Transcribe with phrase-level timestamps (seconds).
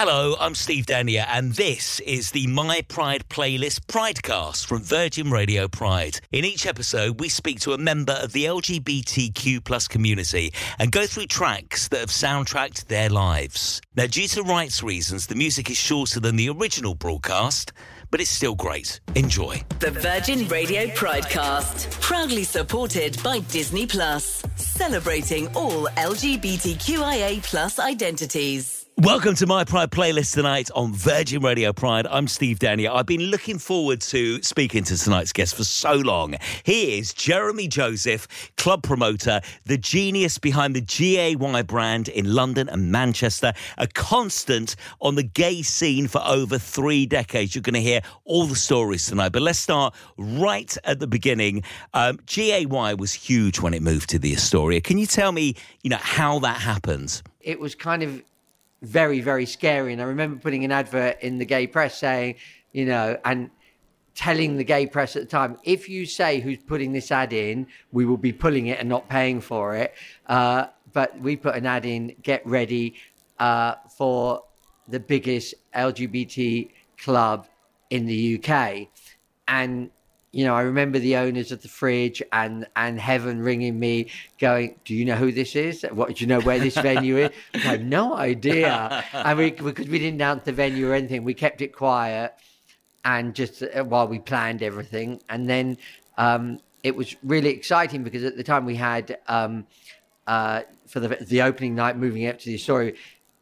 [0.00, 5.66] Hello, I'm Steve Danier, and this is the My Pride playlist Pridecast from Virgin Radio
[5.66, 6.20] Pride.
[6.30, 11.04] In each episode, we speak to a member of the LGBTQ plus community and go
[11.04, 13.80] through tracks that have soundtracked their lives.
[13.96, 17.72] Now, due to rights reasons, the music is shorter than the original broadcast
[18.10, 19.00] but it's still great.
[19.16, 19.62] Enjoy.
[19.80, 28.77] The Virgin Radio Pridecast, proudly supported by Disney Plus, celebrating all LGBTQIA plus identities.
[29.02, 32.04] Welcome to my Pride playlist tonight on Virgin Radio Pride.
[32.08, 32.92] I'm Steve Danier.
[32.92, 36.34] I've been looking forward to speaking to tonight's guest for so long.
[36.64, 42.90] He is Jeremy Joseph, club promoter, the genius behind the GAY brand in London and
[42.90, 47.54] Manchester, a constant on the gay scene for over three decades.
[47.54, 49.28] You're going to hear all the stories tonight.
[49.28, 51.62] But let's start right at the beginning.
[51.94, 54.80] Um, GAY was huge when it moved to the Astoria.
[54.80, 57.22] Can you tell me, you know, how that happened?
[57.40, 58.24] It was kind of
[58.82, 59.92] very, very scary.
[59.92, 62.36] And I remember putting an advert in the gay press saying,
[62.72, 63.50] you know, and
[64.14, 67.66] telling the gay press at the time, if you say who's putting this ad in,
[67.92, 69.94] we will be pulling it and not paying for it.
[70.26, 72.94] Uh, but we put an ad in, get ready
[73.38, 74.42] uh, for
[74.88, 77.46] the biggest LGBT club
[77.90, 78.88] in the UK.
[79.46, 79.90] And
[80.38, 84.06] you know, I remember the owners of the Fridge and and Heaven ringing me,
[84.38, 85.84] going, "Do you know who this is?
[85.90, 89.88] What do you know where this venue is?" I had no idea, and we because
[89.88, 92.36] we didn't announce the venue or anything, we kept it quiet,
[93.04, 95.76] and just uh, while we planned everything, and then
[96.18, 99.66] um, it was really exciting because at the time we had um,
[100.28, 102.92] uh, for the the opening night, moving up to the Astoria,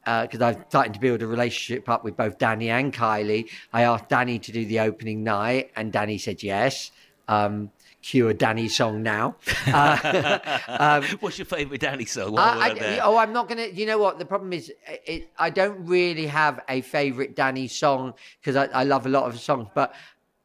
[0.06, 3.48] because uh, I'm starting to build a relationship up with both Dannii and Kylie.
[3.72, 6.92] I asked Dannii to do the opening night, and Dannii said yes.
[7.26, 9.34] Um, cue a Dannii song now.
[9.66, 12.38] Uh, um, What's your favourite Dannii song?
[12.38, 13.74] I, I, oh, I'm not going to.
[13.74, 14.20] You know what?
[14.20, 18.84] The problem is, it, I don't really have a favourite Dannii song because I, I
[18.84, 19.92] love a lot of songs, but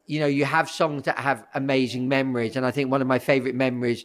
[0.06, 3.20] you know, you have songs that have amazing memories, and I think one of my
[3.20, 4.04] favourite memories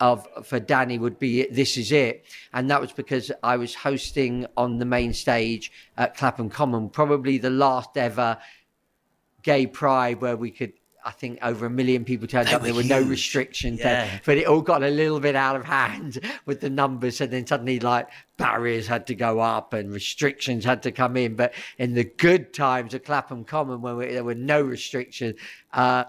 [0.00, 2.24] of for Dannii would be This Is It.
[2.52, 7.38] And that was because I was hosting on the main stage at Clapham Common, probably
[7.38, 8.38] the last ever
[9.42, 10.72] gay pride where we could
[11.06, 12.62] I think over a million people turned they up.
[12.62, 12.90] There were huge.
[12.90, 14.06] no restrictions, yeah.
[14.06, 17.20] Then, but it all got a little bit out of hand with the numbers.
[17.20, 21.36] And then suddenly, like barriers had to go up and restrictions had to come in.
[21.36, 25.38] But in the good times of Clapham Common, when we, there were no restrictions,
[25.74, 26.04] uh,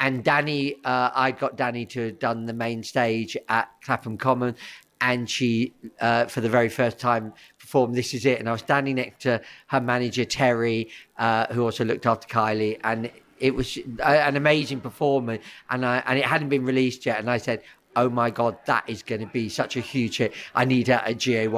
[0.00, 4.54] and Dannii, uh, I got Dannii to have done the main stage at Clapham Common,
[5.00, 8.60] and she, uh, for the very first time, performed "This Is It." And I was
[8.60, 13.78] standing next to her manager Terry, uh, who also looked after Kylie, and it was
[14.04, 15.42] an amazing performance.
[15.70, 17.62] And I, and it hadn't been released yet, and I said,
[17.98, 20.32] oh my God, that is going to be such a huge hit.
[20.54, 21.48] I need her at GAY.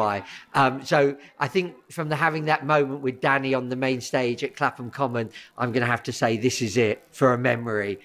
[0.54, 4.42] Um, so I think from the having that moment with Dannii on the main stage
[4.42, 8.00] at Clapham Common, I'm going to have to say this is it for a memory.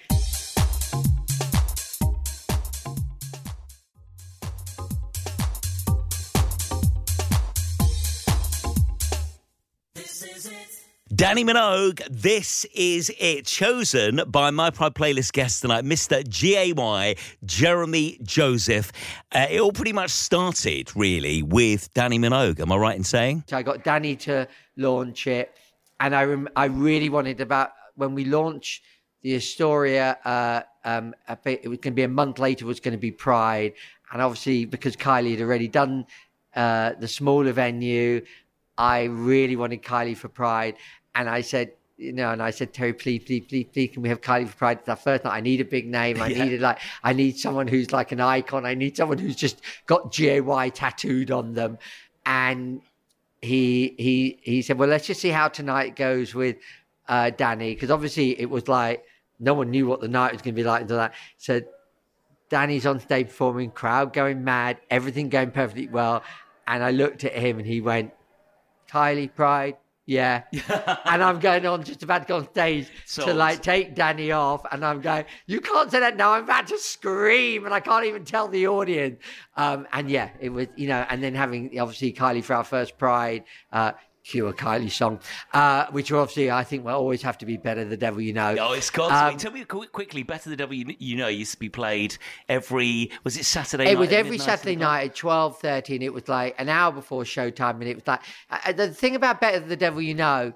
[11.16, 13.46] Dannii Minogue, this is it.
[13.46, 16.22] Chosen by my Pride playlist guest tonight, Mr.
[16.28, 18.92] GAY, Jeremy Joseph.
[19.32, 22.60] Uh, it all pretty much started, really, with Dannii Minogue.
[22.60, 23.44] Am I right in saying?
[23.48, 24.46] So I got Dannii to
[24.76, 25.56] launch it,
[26.00, 28.82] and I rem- I really wanted about when we launched
[29.22, 30.18] the Astoria.
[30.22, 31.14] Uh, um,
[31.46, 32.66] it was going to be a month later.
[32.66, 33.72] Was going to be Pride,
[34.12, 36.04] and obviously because Kylie had already done
[36.54, 38.20] uh, the smaller venue.
[38.78, 40.76] I really wanted Kylie for Pride.
[41.16, 44.10] And I said, you know, and I said, Terry, please, please, please, please, can we
[44.10, 44.78] have Kylie for Pride?
[44.80, 45.34] It's our first night.
[45.34, 46.20] I need a big name.
[46.20, 46.44] I yeah.
[46.44, 48.66] needed like, I need someone who's like an icon.
[48.66, 51.78] I need someone who's just got GAY tattooed on them.
[52.26, 52.82] And
[53.40, 56.56] he he he said, well, let's just see how tonight goes with
[57.08, 59.04] uh, Dannii, because obviously it was like
[59.38, 61.14] no one knew what the night was going to be like until that.
[61.38, 61.66] Said,
[62.50, 66.22] Dannii's on stage performing, crowd going mad, everything going perfectly well.
[66.66, 68.12] And I looked at him and he went,
[68.90, 70.44] Kylie Pride, yeah.
[71.04, 74.64] and I'm going on just about to go on stage to like take Dannii off.
[74.70, 76.32] And I'm going, you can't say that now.
[76.32, 79.20] I'm about to scream and I can't even tell the audience.
[79.56, 82.96] Um, and yeah, it was, you know, and then having obviously Kylie for our first
[82.98, 83.92] Pride, uh,
[84.26, 85.20] cue a Kylie song,
[85.52, 88.56] uh, which obviously I think will always have to be Better the Devil You Know.
[88.58, 91.68] Oh, it's got um, Tell me quickly, Better the Devil You Know used to be
[91.68, 92.16] played
[92.48, 96.54] every, was it Saturday It was every Saturday night at 12.30 and it was like
[96.58, 98.20] an hour before showtime and it was like,
[98.50, 100.52] uh, the thing about Better the Devil You Know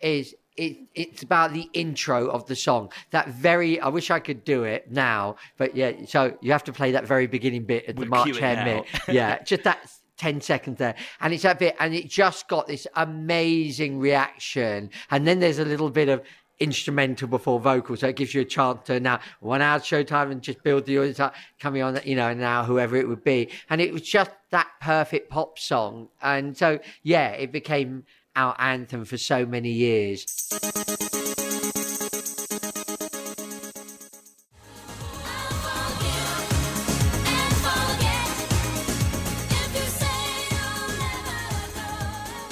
[0.00, 2.92] is it, it's about the intro of the song.
[3.10, 6.72] That very, I wish I could do it now, but yeah, so you have to
[6.72, 9.14] play that very beginning bit at we'll the March Hare bit.
[9.14, 9.90] Yeah, just that
[10.22, 10.94] 10 seconds there.
[11.20, 14.88] And it's a bit, and it just got this amazing reaction.
[15.10, 16.22] And then there's a little bit of
[16.60, 17.96] instrumental before vocal.
[17.96, 20.96] So it gives you a chance to now one hour showtime and just build the
[20.98, 23.48] audience up coming on, you know, now whoever it would be.
[23.68, 26.08] And it was just that perfect pop song.
[26.22, 28.04] And so, yeah, it became
[28.36, 30.24] our anthem for so many years.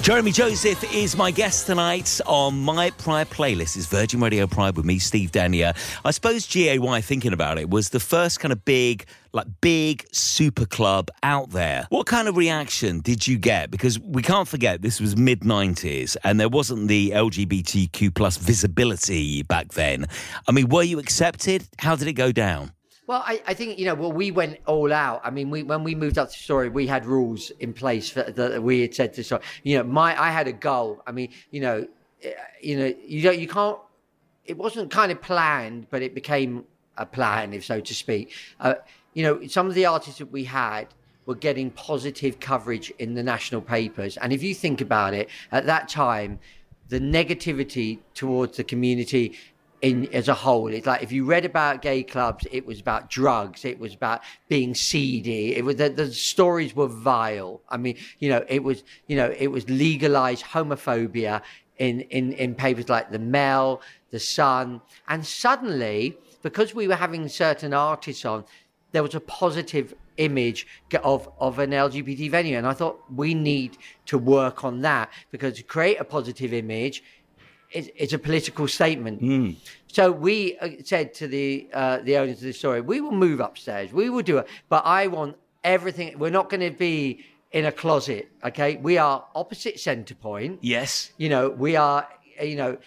[0.01, 3.77] Jeremy Joseph is my guest tonight on my Pride playlist.
[3.77, 5.75] It's Virgin Radio Pride with me, Steve Danier.
[6.03, 10.65] I suppose GAY, thinking about it, was the first kind of big, like big super
[10.65, 11.85] club out there.
[11.89, 13.69] What kind of reaction did you get?
[13.69, 19.43] Because we can't forget this was mid 90s and there wasn't the LGBTQ plus visibility
[19.43, 20.07] back then.
[20.47, 21.67] I mean, were you accepted?
[21.77, 22.71] How did it go down?
[23.11, 23.93] Well, I, I, think you know.
[23.93, 25.19] Well, we went all out.
[25.25, 28.63] I mean, we when we moved up to Astoria, we had rules in place that
[28.63, 29.43] we had said to Astoria.
[29.63, 31.03] You know, my I had a goal.
[31.05, 31.87] I mean, you know,
[32.23, 32.31] eh,
[32.61, 33.77] you know, you don't, you can't.
[34.45, 36.63] It wasn't kind of planned, but it became
[36.95, 38.31] a plan, if so to speak.
[38.61, 38.75] Uh,
[39.13, 40.87] you know, some of the artists that we had
[41.25, 45.65] were getting positive coverage in the national papers, and if you think about it, at
[45.65, 46.39] that time,
[46.87, 49.37] the negativity towards the community
[49.81, 50.67] in as a whole.
[50.67, 54.21] It's like if you read about gay clubs, it was about drugs, it was about
[54.47, 55.55] being seedy.
[55.55, 57.61] It was the, the stories were vile.
[57.69, 61.41] I mean, you know, it was you know it was legalized homophobia
[61.77, 63.81] in in in papers like the Mail,
[64.11, 68.43] the Sun, and suddenly because we were having certain artists on,
[68.91, 70.67] there was a positive image
[71.03, 72.57] of, of an LGBT venue.
[72.57, 73.77] And I thought we need
[74.07, 77.03] to work on that because to create a positive image,
[77.71, 79.21] it's, a political statement.
[79.21, 79.55] Mm.
[79.87, 83.39] So we uh, said to the uh, the owners of the Astoria, we will move
[83.39, 86.17] upstairs, we will do it, but I want everything.
[86.17, 88.77] We're not going to be in a closet, okay?
[88.77, 90.59] We are opposite Centre Point.
[90.61, 91.11] Yes.
[91.17, 92.07] You know, we are.
[92.41, 92.77] You know,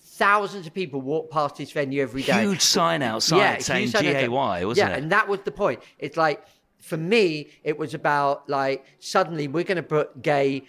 [0.00, 2.42] thousands of people walk past this venue every day.
[2.42, 4.90] Huge sign outside yeah, saying GAY, wasn't yeah, it?
[4.90, 5.80] Yeah, and that was the point.
[5.98, 6.44] It's like
[6.78, 10.64] for me, it was about like suddenly we're going to put gay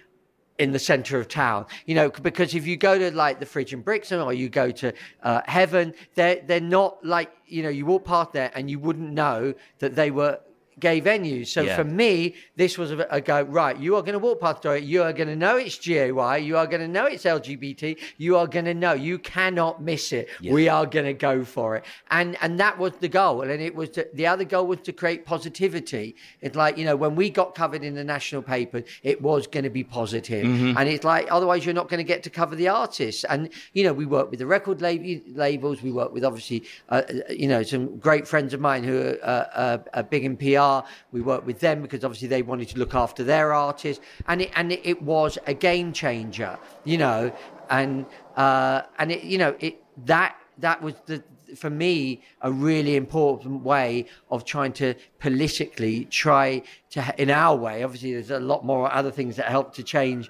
[0.60, 1.66] in the center of town.
[1.86, 4.94] You know, because if you go to like the and Brixton or you go to
[5.24, 9.12] uh, Heaven, they're they're not like you know you walk past there and you wouldn't
[9.12, 10.40] know that they were
[10.80, 11.48] gay venues.
[11.48, 11.76] So yeah.
[11.76, 14.84] for me, this was a, a, go, right, you are going to walk past it.
[14.84, 16.08] You are going to know it's GAY.
[16.40, 17.98] You are going to know it's LGBT.
[18.18, 18.94] You are going to know.
[18.94, 20.30] You cannot miss it.
[20.42, 20.54] Yeah.
[20.54, 21.86] We are going to go for it.
[22.12, 23.42] And and that was the goal.
[23.42, 26.16] And it was to, the other goal was to create positivity.
[26.42, 29.64] It's like, you know, when we got covered in the national paper, it was going
[29.64, 30.46] to be positive.
[30.46, 30.78] Mm-hmm.
[30.78, 33.24] And it's like, otherwise you're not going to get to cover the artists.
[33.26, 35.82] And, you know, we work with the record lab- labels.
[35.82, 39.78] We work with obviously, uh, you know, some great friends of mine who are, uh,
[39.94, 40.69] are big in PR
[41.12, 44.52] We worked with them because obviously they wanted to look after their artists, and it
[44.56, 47.32] and it was a game changer, you know,
[47.70, 48.06] and
[48.36, 51.24] uh, and it you know it that that was the
[51.56, 57.84] for me a really important way of trying to politically try to in our way
[57.84, 60.30] obviously there's a lot more other things that help to change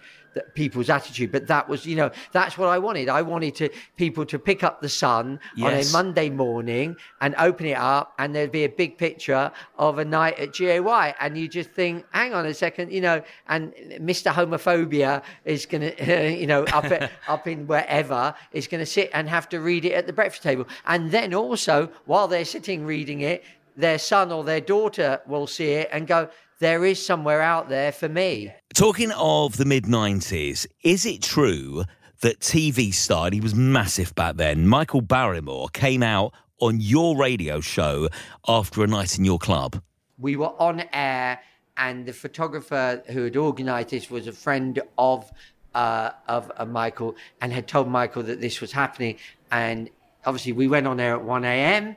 [0.53, 1.31] people's attitude.
[1.31, 3.09] But that was, you know, that's what I wanted.
[3.09, 5.93] I wanted to people to pick up the Sun yes.
[5.93, 9.99] on a Monday morning and open it up, and there'd be a big picture of
[9.99, 13.73] a night at GAY, and you just think, hang on a second, you know, and
[13.99, 14.31] Mr.
[14.31, 19.09] Homophobia is going to, you know, up at, up in wherever is going to sit
[19.13, 22.85] and have to read it at the breakfast table, and then also while they're sitting
[22.85, 23.43] reading it,
[23.79, 27.91] their son or their daughter will see it and go, there is somewhere out there
[27.91, 28.51] for me.
[28.73, 31.85] Talking of the mid 90s, is it true
[32.21, 33.33] that TV starred?
[33.33, 34.67] He was massive back then.
[34.67, 38.09] Michael Barrymore came out on your radio show
[38.47, 39.81] after a night in your club.
[40.17, 41.39] We were on air,
[41.77, 45.31] and the photographer who had organised this was a friend of
[45.73, 49.15] uh, of uh, Michael and had told Michael that this was happening.
[49.51, 49.89] And
[50.25, 51.95] obviously, we went on air at 1 a.m.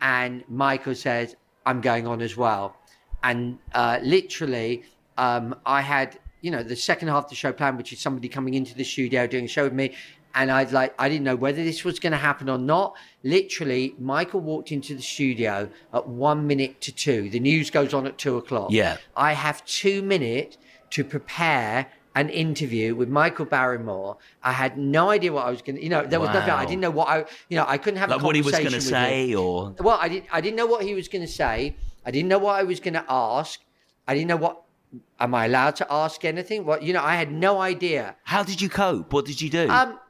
[0.00, 2.76] And Michael says, I'm going on as well
[3.22, 4.84] and uh, literally,
[5.18, 8.28] um, I had you know the second half of the show planned, which is somebody
[8.28, 9.94] coming into the studio doing a show with me,
[10.34, 12.96] and I'd like I didn't know whether this was going to happen or not.
[13.22, 17.28] Literally, Michael walked into the studio at one minute to two.
[17.30, 18.70] The news goes on at two o'clock.
[18.70, 20.56] Yeah, I have two minutes
[20.90, 24.16] to prepare an interview with Michael Barrymore.
[24.42, 26.34] I had no idea what I was going to, you know, there was wow.
[26.34, 26.50] nothing.
[26.50, 28.64] I didn't know what I, you know, I couldn't have like a conversation what he
[28.64, 29.38] was going to say, him.
[29.38, 31.76] or well, I didn't, I didn't know what he was going to say.
[32.04, 33.60] I didn't know what I was going to ask.
[34.08, 34.62] I didn't know what.
[35.20, 36.64] Am I allowed to ask anything?
[36.64, 37.02] What you know?
[37.02, 38.16] I had no idea.
[38.24, 39.12] How did you cope?
[39.12, 39.68] What did you do?
[39.68, 40.00] Um,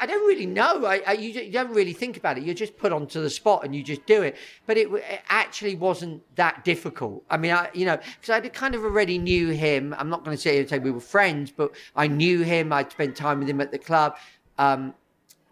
[0.00, 0.86] I don't really know.
[0.86, 2.44] I, I, you, you don't really think about it.
[2.44, 4.36] You're just put onto the spot and you just do it.
[4.66, 7.22] But it, it actually wasn't that difficult.
[7.28, 9.94] I mean, I, you know, because I kind of already knew him.
[9.98, 12.72] I'm not going to say, say we were friends, but I knew him.
[12.72, 14.16] I'd spent time with him at the club.
[14.58, 14.94] Um,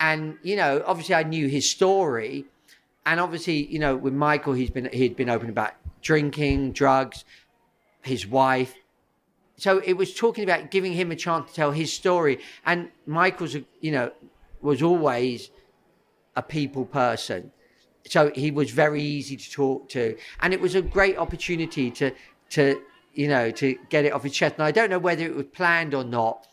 [0.00, 2.46] and, you know, obviously I knew his story.
[3.04, 7.24] And obviously, you know, with Michael, he's been, he'd been open about drinking, drugs,
[8.02, 8.74] his wife
[9.62, 12.40] so it was talking about giving him a chance to tell his story.
[12.66, 14.10] And Michael's, you know,
[14.60, 15.50] was always
[16.34, 17.52] a people person.
[18.08, 20.16] So he was very easy to talk to.
[20.40, 22.10] And it was a great opportunity to,
[22.50, 22.82] to,
[23.14, 24.56] you know, to get it off his chest.
[24.56, 26.48] And I don't know whether it was planned or not,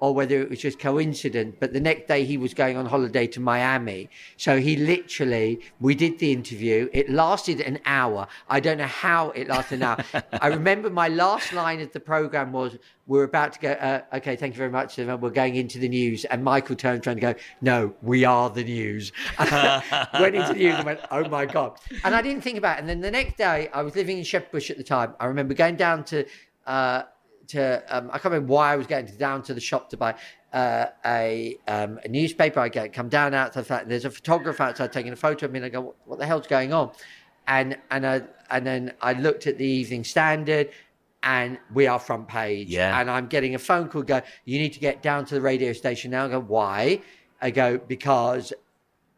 [0.00, 1.56] or whether it was just coincident.
[1.60, 4.10] But the next day he was going on holiday to Miami.
[4.36, 6.88] So he literally, we did the interview.
[6.92, 8.26] It lasted an hour.
[8.48, 10.04] I don't know how it lasted an hour.
[10.32, 14.34] I remember my last line of the program was, we're about to go, uh, okay,
[14.34, 14.96] thank you very much.
[14.96, 16.24] We're going into the news.
[16.24, 19.12] And Michael turned trying to go, no, we are the news.
[19.38, 21.78] went into the news and went, oh my God.
[22.02, 22.80] And I didn't think about it.
[22.80, 25.14] And then the next day, I was living in Shepherd Bush at the time.
[25.20, 26.24] I remember going down to,
[26.66, 27.02] uh,
[27.48, 30.14] to um, I can't remember why I was getting down to the shop to buy
[30.52, 32.60] uh, a um, a newspaper.
[32.60, 33.60] I get come down outside.
[33.62, 35.96] The fact there's a photographer outside taking a photo of me, and I go, "What,
[36.04, 36.92] what the hell's going on?"
[37.46, 40.70] And and I and then I looked at the Evening Standard,
[41.22, 42.68] and we are front page.
[42.68, 43.00] Yeah.
[43.00, 44.02] And I'm getting a phone call.
[44.02, 46.26] Go, you need to get down to the radio station now.
[46.26, 47.00] I go, why?
[47.40, 48.52] I go because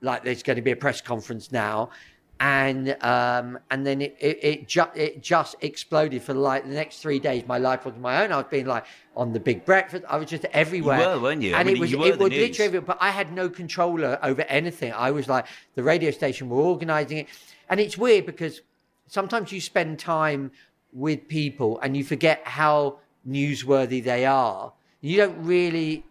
[0.00, 1.90] like there's going to be a press conference now
[2.38, 6.98] and um, and then it it, it, ju- it just exploded for like the next
[7.00, 7.44] three days.
[7.46, 8.32] My life was my own.
[8.32, 8.84] I was being like
[9.16, 10.04] on the big breakfast.
[10.08, 11.00] I was just everywhere.
[11.00, 11.54] You were, weren't you?
[11.54, 12.58] I And mean, it was you were it was news.
[12.58, 14.92] literally, but I had no control over anything.
[14.92, 17.26] I was like the radio station were organising it,
[17.70, 18.60] and it's weird because
[19.06, 20.50] sometimes you spend time
[20.92, 24.72] with people and you forget how newsworthy they are.
[25.00, 26.04] You don't really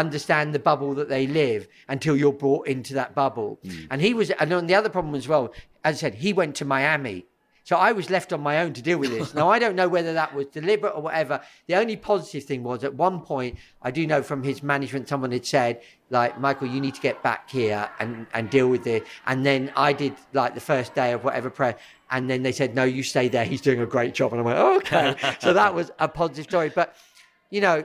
[0.00, 3.58] understand the bubble that they live until you're brought into that bubble.
[3.62, 3.84] Hmm.
[3.90, 5.52] And he was, and then the other problem as well,
[5.84, 7.26] as I said, he went to Miami.
[7.64, 9.34] So I was left on my own to deal with this.
[9.40, 11.40] now I don't know whether that was deliberate or whatever.
[11.68, 15.30] The only positive thing was at one point, I do know from his management, someone
[15.30, 19.02] had said, like, Michael, you need to get back here and, and deal with this.
[19.26, 21.76] And then I did like the first day of whatever prayer.
[22.10, 23.44] And then they said, no, you stay there.
[23.44, 24.32] He's doing a great job.
[24.32, 25.14] And I went, okay.
[25.38, 26.72] so that was a positive story.
[26.74, 26.96] But,
[27.50, 27.84] you know,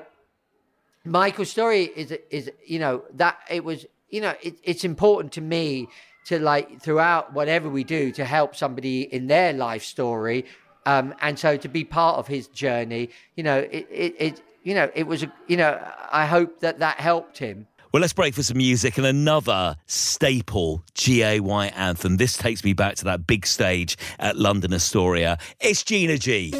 [1.06, 5.42] Michael's story is is you know that it was you know it, it's important to
[5.42, 5.88] me
[6.26, 10.46] to like throughout whatever we do to help somebody in their life story,
[10.88, 14.74] um, and so to be part of his journey, you know it it, it you
[14.74, 15.80] know it was a, you know
[16.12, 17.68] I hope that that helped him.
[17.92, 22.18] Well, let's break for some music and another staple GAY anthem.
[22.18, 25.38] This takes me back to that big stage at London Astoria.
[25.62, 26.52] It's Gina G.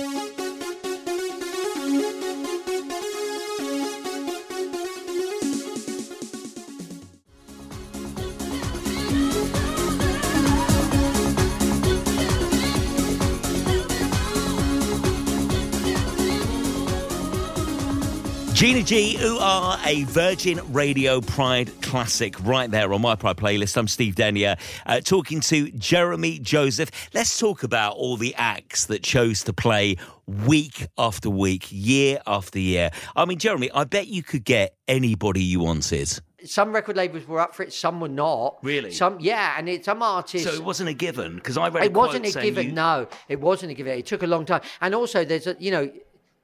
[18.86, 23.76] G, who are a Virgin Radio Pride classic right there on my Pride playlist.
[23.78, 26.92] I'm Steve Denier, uh, talking to Jeremy Joseph.
[27.12, 29.96] Let's talk about all the acts that chose to play
[30.28, 32.92] week after week, year after year.
[33.16, 36.20] I mean, Jeremy, I bet you could get anybody you wanted.
[36.46, 38.60] Some record labels were up for it, some were not.
[38.62, 38.92] Really?
[38.92, 40.48] Some, yeah, and it, some artists.
[40.48, 42.68] So it wasn't a given because I read a it wasn't a given.
[42.68, 43.98] you- No, it wasn't a given.
[43.98, 45.90] It took a long time, and also there's a you know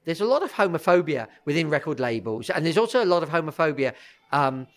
[0.05, 3.93] there's a lot of homophobia within record labels, and there's also a lot of homophobia
[4.31, 4.67] um,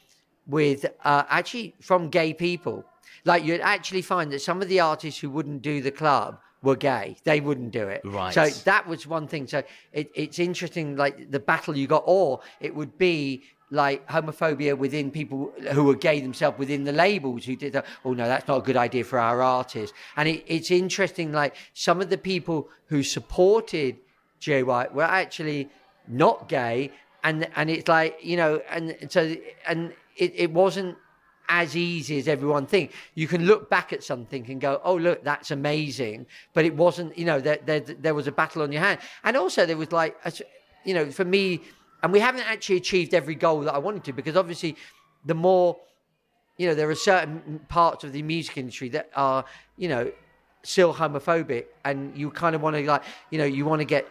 [0.47, 2.85] with uh, actually from gay people.
[3.25, 6.77] Like you'd actually find that some of the artists who wouldn't do the club were
[6.77, 7.17] gay.
[7.25, 8.03] They wouldn't do it.
[8.05, 8.35] Right.
[8.35, 9.47] So that was one thing.
[9.47, 9.63] So
[9.93, 15.11] it, it's interesting, like the battle you got, or it would be like homophobia within
[15.11, 17.87] people who were gay themselves within the labels who did that.
[18.05, 19.97] Oh no, that's not a good idea for our artists.
[20.17, 23.97] And it, it's interesting, like some of the people who supported
[24.45, 25.71] GAY were actually
[26.09, 26.91] not gay,
[27.23, 29.35] and and it's like you know, and so
[29.67, 30.97] and it, it wasn't
[31.49, 32.95] as easy as everyone thinks.
[33.15, 37.17] You can look back at something and go, "Oh, look, that's amazing," but it wasn't.
[37.19, 39.93] You know, there there, there was a battle on your hand, and also there was
[39.93, 40.33] like, a
[40.85, 41.63] you know, for me,
[42.03, 44.77] and we haven't actually achieved every goal that I wanted to because obviously,
[45.25, 45.77] the more,
[46.59, 49.45] you know, there are certain parts of the music industry that are,
[49.77, 50.13] you know,
[50.63, 54.07] still homophobic, and you kind of want to like, you know, you want to get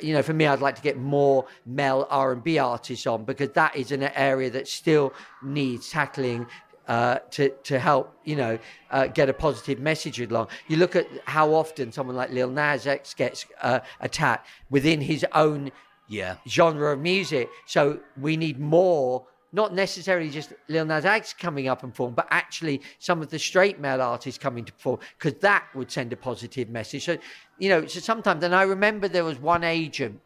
[0.00, 3.24] you know, for me, I'd like to get more male R and B artists on
[3.24, 6.46] because that is an area that still needs tackling
[6.88, 8.58] uh, to to help, you know,
[8.90, 10.48] uh, get a positive message along.
[10.68, 15.24] You look at how often someone like Lil Nas X gets uh, attacked within his
[15.32, 15.70] own
[16.08, 16.36] Yeah.
[16.48, 17.48] genre of music.
[17.66, 22.26] So we need more not necessarily just Lil Nas X coming up and perform, but
[22.30, 26.16] actually some of the straight male artists coming to perform, because that would send a
[26.16, 27.04] positive message.
[27.04, 27.18] So,
[27.58, 30.20] you know, so sometimes, and I remember there was one agent,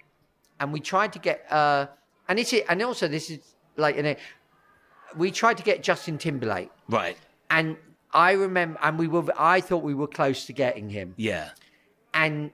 [0.61, 1.87] and we tried to get, uh,
[2.29, 3.41] and it's and also this is
[3.77, 4.15] like, you know,
[5.17, 7.17] we tried to get Justin Timberlake, Right.
[7.51, 7.77] and
[8.13, 11.15] I remember, and we were, I thought we were close to getting him.
[11.17, 11.51] Yeah.
[12.15, 12.51] And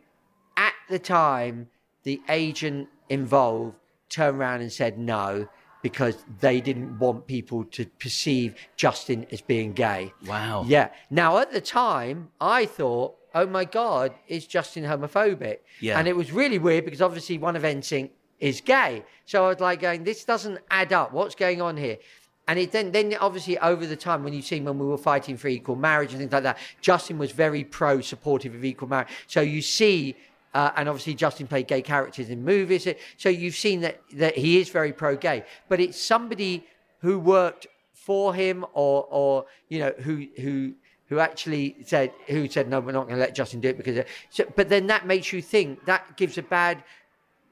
[0.56, 1.68] at the time,
[2.02, 3.76] the agent involved
[4.08, 5.48] turned around and said no
[5.82, 10.12] because they didn't want people to perceive Justin as being gay.
[10.26, 10.64] Wow.
[10.66, 10.90] Yeah.
[11.10, 15.58] Now, at the time, I thought, oh my God, is Justin homophobic?
[15.80, 15.98] Yeah.
[15.98, 19.04] And it was really weird because obviously one of NSYNC is gay.
[19.26, 21.12] So I was like going, this doesn't add up.
[21.12, 21.98] What's going on here?
[22.48, 25.36] And it then, then obviously over the time when you've seen when we were fighting
[25.36, 29.08] for equal marriage and things like that, Justin was very pro supportive of equal marriage.
[29.28, 30.16] So you see,
[30.54, 32.86] uh, and obviously Justin played gay characters in movies.
[33.16, 35.44] So you've seen that that he is very pro gay.
[35.68, 36.66] But it's somebody
[37.00, 40.74] who worked for him or or you know who who
[41.08, 44.04] who actually said who said no, we're not going to let Justin do it because.
[44.30, 46.82] So, but then that makes you think that gives a bad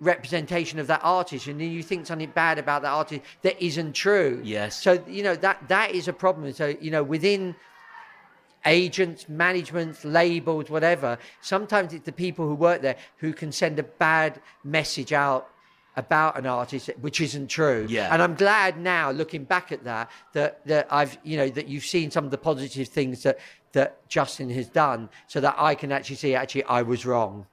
[0.00, 3.92] representation of that artist and then you think something bad about that artist that isn't
[3.92, 4.80] true Yes.
[4.82, 7.54] so you know that that is a problem so you know within
[8.66, 11.18] agents management, labels whatever.
[11.40, 15.50] Sometimes it's the people who work there who can send a bad message out
[15.96, 17.86] about an artist which isn't true.
[17.88, 18.12] Yeah.
[18.12, 21.84] and i'm glad now looking back at that that that i've you know that you've
[21.84, 23.38] seen some of the positive things that
[23.72, 27.44] that justin has done so that i can actually see actually i was wrong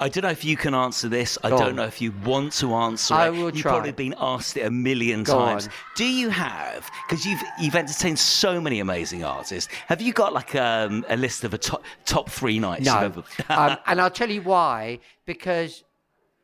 [0.00, 1.38] I don't know if you can answer this.
[1.44, 1.76] I Go don't on.
[1.76, 3.30] know if you want to answer I it.
[3.32, 3.72] will You've try.
[3.72, 5.66] probably been asked it a million Go times.
[5.66, 5.72] on.
[5.96, 6.88] Do you have?
[7.08, 9.72] Because you've you've entertained so many amazing artists.
[9.88, 12.84] Have you got like um, a list of a top top three nights?
[12.86, 12.94] No.
[12.94, 14.98] you've ever- um, and I'll tell you why.
[15.24, 15.84] Because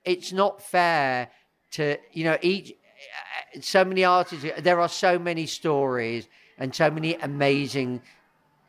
[0.04, 1.28] it's not fair
[1.72, 2.74] to, you know, each,
[3.60, 8.00] so many artists, there are so many stories and so many amazing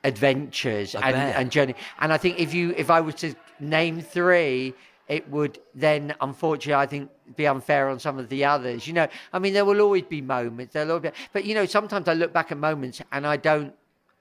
[0.03, 1.35] adventures and, bet.
[1.35, 1.75] and journey.
[1.99, 4.73] And I think if you, if I was to name three,
[5.07, 8.87] it would then, unfortunately, I think, be unfair on some of the others.
[8.87, 10.73] You know, I mean, there will always be moments.
[10.73, 13.73] There'll always be, but you know, sometimes I look back at moments and I don't.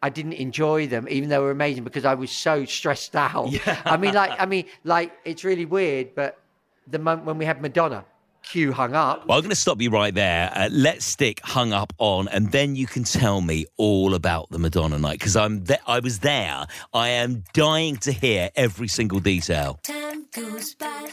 [0.04, 3.48] I didn't enjoy them, even though they were amazing, because I was so stressed out.
[3.52, 3.80] Yeah.
[3.84, 6.40] I mean, like, I mean, like, it's really weird, but
[6.88, 8.04] the moment when we had Madonna,
[8.42, 9.26] Q hung up.
[9.26, 10.50] Well, I'm going to stop you right there.
[10.54, 14.58] Uh, let's stick hung up on, and then you can tell me all about the
[14.58, 16.66] Madonna night because I'm th- I was there.
[16.92, 19.78] I am dying to hear every single detail.
[19.82, 21.08] Time goes by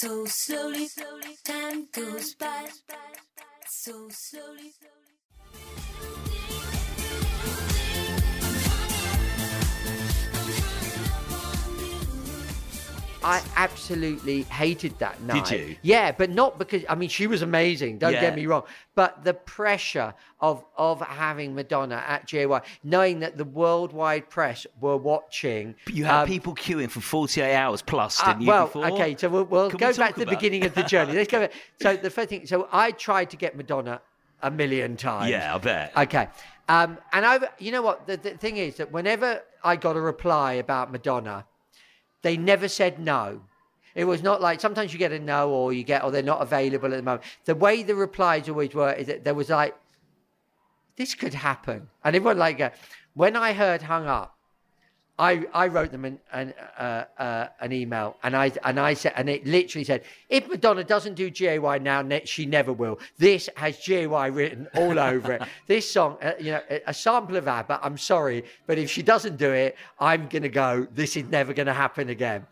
[0.00, 0.88] so slowly.
[1.44, 2.68] Time goes by
[3.66, 4.72] so slowly.
[13.22, 15.46] I absolutely hated that night.
[15.46, 15.76] Did you?
[15.82, 17.98] Yeah, but not because I mean she was amazing.
[17.98, 18.20] Don't Yeah.
[18.20, 18.62] get me wrong,
[18.94, 22.46] but the pressure of of having Madonna at GAY,
[22.84, 25.74] knowing that the worldwide press were watching.
[25.86, 28.48] You had um, people queuing for 48 hours plus, uh, didn't you?
[28.48, 31.12] well, okay, so we'll, we'll Can we go back to the beginning of the journey.
[31.12, 31.40] Let's go.
[31.48, 31.52] Back.
[31.80, 34.00] So the first thing, so I tried to get Madonna
[34.42, 35.30] a million times.
[35.30, 35.92] Yeah, I bet.
[35.96, 36.28] Okay.
[36.68, 38.06] Um, and I, you know what?
[38.06, 41.46] The, the thing is that whenever I got a reply about Madonna,
[42.22, 43.42] they never said no.
[43.94, 46.40] It was not like sometimes you get a no or you get, or they're not
[46.40, 47.24] available at the moment.
[47.46, 49.74] The way the replies always were is that there was like,
[50.96, 51.88] this could happen.
[52.04, 52.70] And everyone like, uh,
[53.14, 54.37] when I heard hung up,
[55.18, 59.14] I, I wrote them an an, uh, uh, an email and I and I said
[59.16, 63.00] and it literally said if Madonna doesn't do GAY now ne- she never will.
[63.18, 65.42] This has GAY written all over it.
[65.66, 67.80] This song, uh, you know, a- sample of ABBA.
[67.82, 70.86] I'm sorry, but if she doesn't do it, I'm gonna go.
[70.94, 72.46] This is never gonna happen again.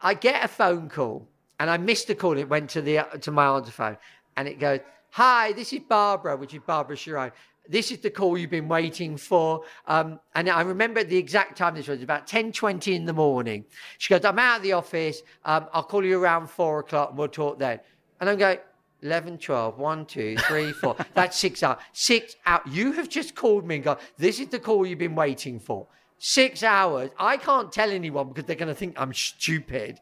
[0.00, 1.28] I get a phone call
[1.60, 2.38] and I missed the call.
[2.38, 3.98] It went to the to my answer phone
[4.38, 7.32] and it goes, "Hi, this is Barbara, which is Barbara Charone.
[7.68, 11.74] This is the call you've been waiting for." Um, and I remember the exact time
[11.74, 13.64] this was about ten twenty in the morning.
[13.98, 15.22] She goes, "I'm out of the office.
[15.44, 17.80] Um, I'll call you around four o'clock and we'll talk then."
[18.20, 18.58] And I'm going.
[19.04, 20.96] 11, 12, 1, 2, 3, 4.
[21.14, 21.78] That's six hours.
[21.92, 22.64] Six out.
[22.68, 25.88] You have just called me and gone, this is the call you've been waiting for.
[26.18, 27.10] Six hours.
[27.18, 29.98] I can't tell anyone because they're going to think I'm stupid.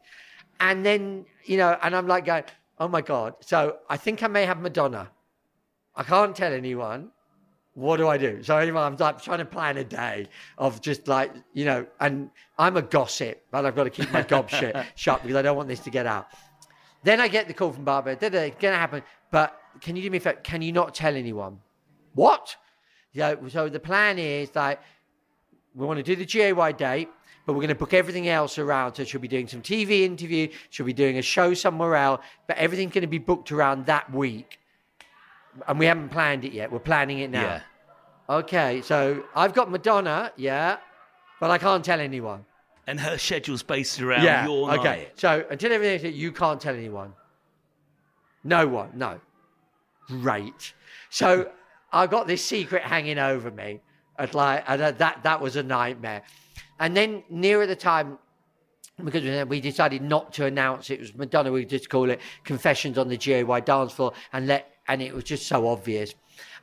[0.59, 2.43] And then, you know, and I'm like going,
[2.77, 3.33] oh my God.
[3.39, 5.09] So I think I may have Madonna.
[5.95, 7.09] I can't tell anyone.
[7.73, 8.43] What do I do?
[8.43, 12.29] So anyway, I'm like trying to plan a day of just like, you know, and
[12.57, 15.55] I'm a gossip, but I've got to keep my gob shit shut because I don't
[15.55, 16.27] want this to get out.
[17.03, 18.15] Then I get the call from Barbara.
[18.15, 19.03] Da, da, It's going to happen.
[19.31, 20.39] But can you do me a favor?
[20.43, 21.59] Can you not tell anyone?
[22.13, 22.55] What?
[23.13, 23.35] Yeah.
[23.47, 24.79] So the plan is like
[25.73, 27.09] we want to do the GAY date,
[27.45, 28.95] but we're going to book everything else around.
[28.95, 30.49] So she'll be doing some TV interview.
[30.69, 34.11] She'll be doing a show somewhere else, but everything's going to be booked around that
[34.13, 34.59] week.
[35.67, 36.71] And we haven't planned it yet.
[36.71, 37.41] We're planning it now.
[37.41, 37.61] Yeah.
[38.29, 40.77] Okay, so I've got Madonna, yeah,
[41.39, 42.45] but I can't tell anyone.
[42.87, 44.45] And her schedule's based around yeah.
[44.45, 44.83] your okay.
[44.83, 45.11] night.
[45.15, 47.13] So until everything's you can't tell anyone.
[48.43, 48.91] No one.
[48.95, 49.19] No.
[50.07, 50.73] Great.
[51.09, 51.51] So
[51.91, 53.81] I got this secret hanging over me.
[54.17, 56.23] At like and uh, that that was a nightmare.
[56.79, 58.17] And then nearer the time,
[59.03, 62.97] because we- we decided not to announce it was Madonna, we just call it Confessions
[62.97, 66.13] on the GAY dance floor, and let and it was just so obvious.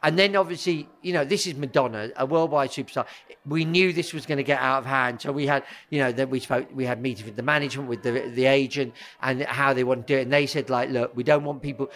[0.03, 3.07] And then obviously, you know, this is Madonna, a worldwide superstar.
[3.47, 6.13] We knew this was going to get out of hand, so we had, you know,
[6.13, 9.73] then we spoke, we had meetings with the management, with the the agent, and how
[9.73, 10.23] they want to do it.
[10.23, 11.91] And they said, like, look, we don't want people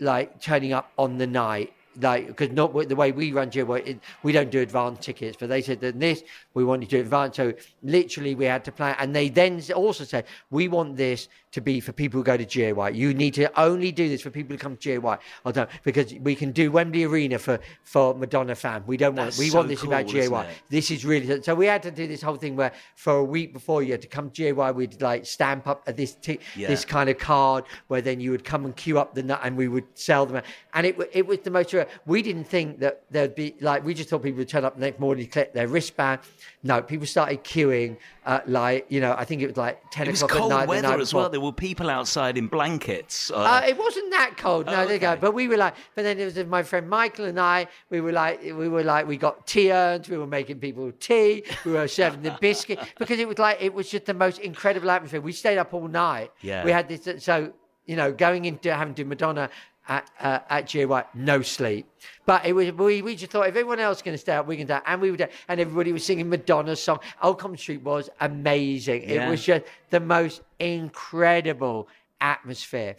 [0.00, 4.32] like turning up on the night like because not the way we run it, we
[4.32, 5.36] don't do advance tickets.
[5.38, 6.22] But they said that this
[6.54, 7.36] we want you to advance.
[7.36, 11.60] So literally we had to plan, and they then also said we want this to
[11.60, 12.72] be for people who go to GAY.
[12.92, 15.18] You need to only do this for people who come to GAY.
[15.44, 18.82] I don't because we can do Wembley Arena for for Madonna fan.
[18.86, 19.28] We don't want.
[19.28, 20.48] That's We so want this about cool, isn't GAY.
[20.68, 21.54] This is really so.
[21.54, 24.08] We had to do this whole thing where for a week before you had to
[24.08, 26.68] come to GAY, we'd like stamp up this t- Yeah.
[26.68, 29.56] this kind of card where then you would come and queue up the nut and
[29.56, 30.42] we would sell them.
[30.74, 31.74] And it, it was the most,
[32.06, 34.80] we didn't think that there'd be like, we just thought people would turn up the
[34.80, 36.20] next morning, click their wristband.
[36.62, 40.22] No, people started queuing uh, like, you know, I think it was like 10 It
[40.22, 40.62] o'clock at night.
[40.66, 41.28] the weather night as well.
[41.38, 43.30] There were people outside in blankets.
[43.30, 44.66] Uh, Uh, it wasn't that cold.
[44.66, 45.14] No, Oh, there you go.
[45.14, 47.68] But we were like, but then it was my friend Michael and I.
[47.90, 50.08] We were like, we were like, we got tea urns.
[50.08, 51.44] We were making people tea.
[51.64, 54.90] We were serving the biscuit because it was like it was just the most incredible
[54.90, 55.20] atmosphere.
[55.20, 56.32] We stayed up all night.
[56.40, 56.64] Yeah.
[56.64, 57.22] We had this.
[57.24, 57.52] So
[57.86, 59.48] you know, going into having to do Madonna.
[59.88, 61.86] At, uh, at GAY, no sleep.
[62.26, 64.46] But it was we, we just thought if everyone else is going to stay up,
[64.46, 64.82] we can do it.
[64.84, 66.98] And we would, and everybody was singing Madonna's song.
[67.22, 69.08] Old Street was amazing.
[69.08, 69.26] Yeah.
[69.26, 71.88] It was just the most incredible
[72.20, 72.96] atmosphere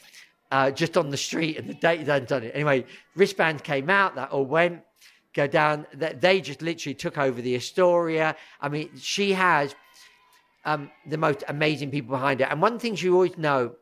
[0.52, 2.52] uh, just on the street and the date they hadn't done it.
[2.56, 4.82] Anyway, wristband came out, that all went,
[5.34, 5.86] go down.
[5.94, 8.36] That They just literally took over the Astoria.
[8.62, 9.76] I mean, she has
[10.66, 12.48] um, the most amazing people behind her.
[12.48, 13.76] And one thing you always know,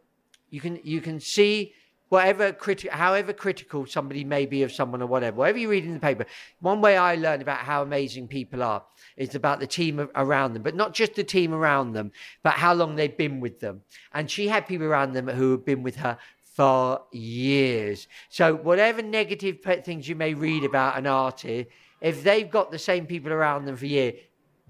[0.49, 1.73] you can you can see
[2.09, 5.93] whatever criti- however critical somebody may be of someone or whatever, whatever you read in
[5.93, 6.25] the paper.
[6.59, 8.83] One way I learned about how amazing people are
[9.15, 12.11] is about the team around them, but not just the team around them,
[12.43, 13.81] but how long they've been with them.
[14.13, 16.17] And she had people around them who had been with her
[16.55, 18.07] for years.
[18.29, 21.69] So whatever negative things you may read about an artist,
[22.01, 24.15] if they've got the same people around them for years,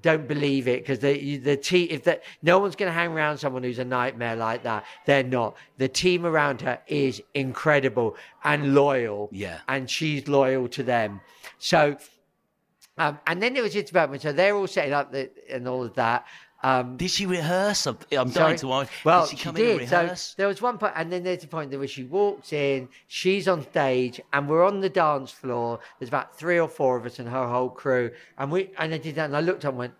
[0.02, 3.38] don't believe it because the the team if that no one's going to hang around
[3.38, 4.86] someone who's a nightmare like that.
[5.06, 5.58] They're not.
[5.78, 9.30] The team around her is incredible and loyal.
[9.32, 9.60] Yeah.
[9.68, 11.22] and she's loyal to them.
[11.58, 11.98] So
[13.00, 15.84] um, and then there was just about so they're all setting up the, and all
[15.84, 16.26] of that
[16.68, 17.86] um, did she rehearse?
[17.86, 18.48] I'm, I'm Sorry?
[18.48, 18.92] dying to ask.
[19.06, 19.82] Well, did she she, did.
[19.84, 22.52] in and so there was one point, and then there's a point where she walks
[22.52, 25.80] in, she's on stage, and we're on the dance floor.
[25.98, 28.98] There's about three or four of us and her whole crew, and we and I
[28.98, 29.94] did that, and I looked up and went,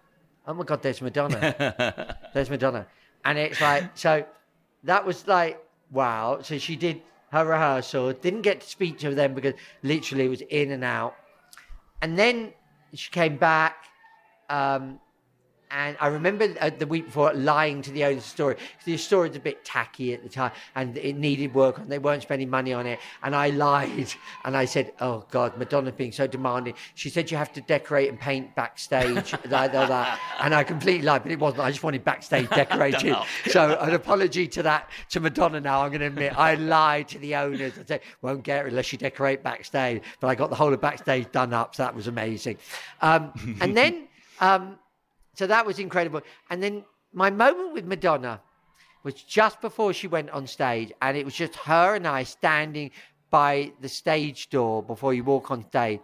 [0.46, 2.86] "Oh my god, there's Madonna, there's Madonna,"
[3.24, 4.26] and it's like so.
[4.84, 6.40] That was like wow.
[6.42, 7.02] So she did
[7.32, 9.54] her rehearsal, didn't get to speak to them because
[9.84, 11.16] literally it was in and out,
[12.02, 12.52] and then
[12.94, 13.86] she came back.
[14.50, 15.00] Um,
[15.72, 18.56] and I remember uh, the week before lying to the owner of the Astoria.
[18.56, 21.92] 'cause The Astoria was a bit tacky at the time and it needed work and
[21.92, 23.00] they weren't spending money on it.
[23.24, 24.14] And I lied
[24.46, 26.74] and I said, Oh God, Madonna being so demanding.
[26.96, 29.34] She said, You have to decorate and paint backstage.
[29.50, 30.20] like that.
[30.40, 31.64] And I completely lied, but it wasn't.
[31.64, 33.16] I just wanted backstage decorated.
[33.48, 35.82] so, an apology to that, to Madonna now.
[35.84, 37.74] I'm going to admit I lied to the owners.
[37.80, 40.02] I said, Won't get it unless you decorate backstage.
[40.22, 41.76] But I got the whole of backstage done up.
[41.76, 42.58] So that was amazing.
[43.02, 44.08] Um, and then.
[44.40, 44.78] Um,
[45.38, 46.22] so that was incredible.
[46.50, 48.42] And then my moment with Madonna
[49.04, 52.92] was just before she went on stage, and it was just her and I standing
[53.30, 56.00] by the stage door before you walk on stage.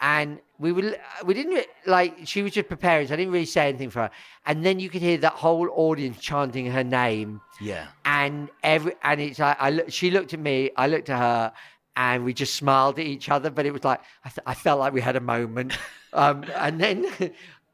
[0.00, 3.68] And we were, we didn't like, she was just preparing, so I didn't really say
[3.68, 4.10] anything for her.
[4.44, 7.88] And then you could hear that whole audience chanting her name yeah.
[8.04, 11.52] and every and it's like I look, she looked at me, I looked at her,
[11.96, 13.50] and we just smiled at each other.
[13.50, 15.76] But it was like I, th- I felt like we had a moment,
[16.12, 17.06] um, and then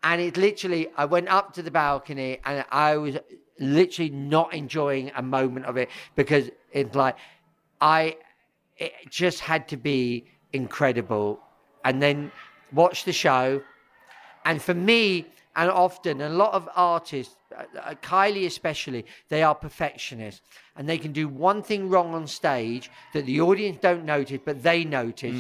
[0.03, 3.17] and it literally I went up to the balcony and I was
[3.59, 7.17] literally not enjoying a moment of it because it's like
[7.81, 8.17] I
[8.79, 11.41] it just had to be incredible,
[11.85, 12.33] and then
[12.73, 13.63] watch the show.
[14.45, 19.55] And for me, and often a lot of artists, uh, uh, Kylie especially, they are
[19.55, 20.41] perfectionists,
[20.77, 24.63] and they can do one thing wrong on stage that the audience don't notice, but
[24.63, 25.39] they notice,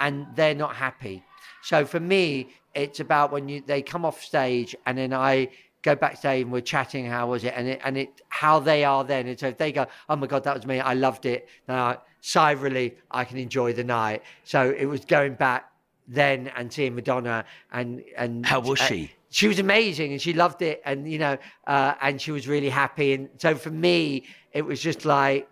[0.00, 1.24] and they're not happy.
[1.62, 5.48] So for me, it's about when you they come off stage, and then I
[5.82, 7.06] go backstage and we're chatting.
[7.06, 7.54] How was it?
[7.56, 9.26] And it and it how they are then.
[9.28, 10.80] And so if they go, oh my god, that was me.
[10.80, 11.48] I loved it.
[11.68, 14.22] I, sigh of relief, I can enjoy the night.
[14.44, 15.70] So it was going back
[16.08, 19.10] then and seeing Madonna and and How was uh, she?
[19.30, 22.68] she was amazing and she loved it and you know uh, and she was really
[22.68, 25.48] happy and so for me it was just like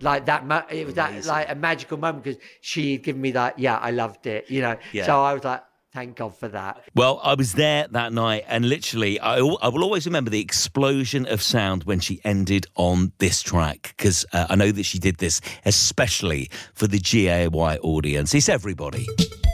[0.00, 3.58] like that it was that like a magical moment because she had given me that
[3.58, 5.06] yeah I loved it you know Yeah.
[5.06, 8.68] so I was like thank God for that Well, I was there that night, and
[8.68, 13.42] literally, I, I will always remember the explosion of sound when she ended on this
[13.42, 18.34] track because uh, I know that she did this especially for the GAY audience.
[18.34, 19.06] It's everybody.
[19.08, 19.49] Everybody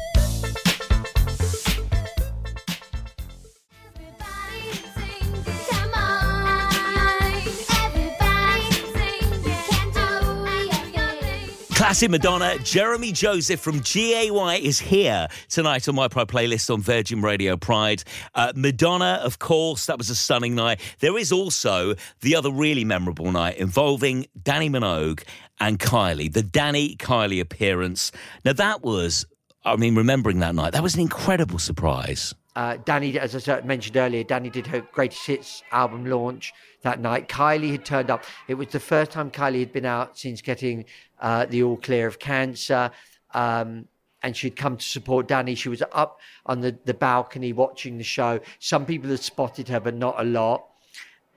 [11.87, 14.29] Classic Madonna, Jeremy Joseph from GAY
[14.61, 18.03] is here tonight on my Pride playlist on Virgin Radio Pride.
[18.35, 20.81] Uh, Madonna, of course, that was a stunning night.
[20.99, 25.23] There is also the other really memorable night involving Dannii Minogue
[25.61, 28.11] and Kylie, the Dannii Kylie appearance.
[28.45, 29.25] Now, that was,
[29.65, 32.35] I mean, remembering that night, that was an incredible surprise.
[32.57, 37.29] Uh, Dannii, as I mentioned earlier, Dannii did her greatest hits album launch that night.
[37.29, 38.25] Kylie had turned up.
[38.49, 40.87] It was the first time Kylie had been out since getting
[41.21, 42.91] uh, the all clear of cancer.
[43.35, 43.89] Um,
[44.23, 45.55] and she'd come to support Dannii.
[45.55, 48.41] She was up on the, the balcony watching the show.
[48.59, 50.67] Some people had spotted her, but not a lot.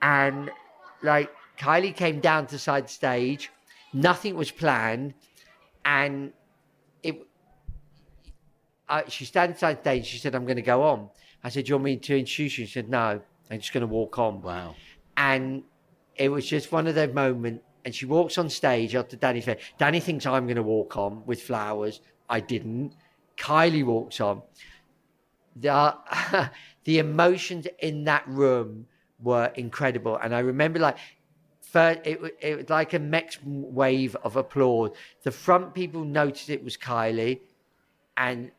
[0.00, 0.50] And
[1.02, 3.50] like Kylie came down to side stage,
[3.92, 5.12] nothing was planned,
[5.84, 6.32] and
[8.90, 10.06] I, she stands side stage.
[10.06, 11.08] She said, "I'm going to go on."
[11.42, 13.82] I said, "Do you want me to introduce you?" She said, "No, I'm just going
[13.82, 14.74] to walk on." Wow.
[15.16, 15.62] And
[16.16, 17.64] it was just one of those moments.
[17.84, 21.22] And she walks on stage after Dannii said, Dannii thinks I'm going to walk on
[21.24, 22.02] with flowers.
[22.28, 22.94] I didn't.
[23.38, 24.42] Kylie walks on.
[25.56, 25.96] The,
[26.84, 28.86] the emotions in that room
[29.18, 30.18] were incredible.
[30.22, 30.98] And I remember like,
[31.62, 34.90] first, it, it was like a next wave of applause.
[35.22, 37.40] The front people noticed it was Kylie
[38.18, 38.50] and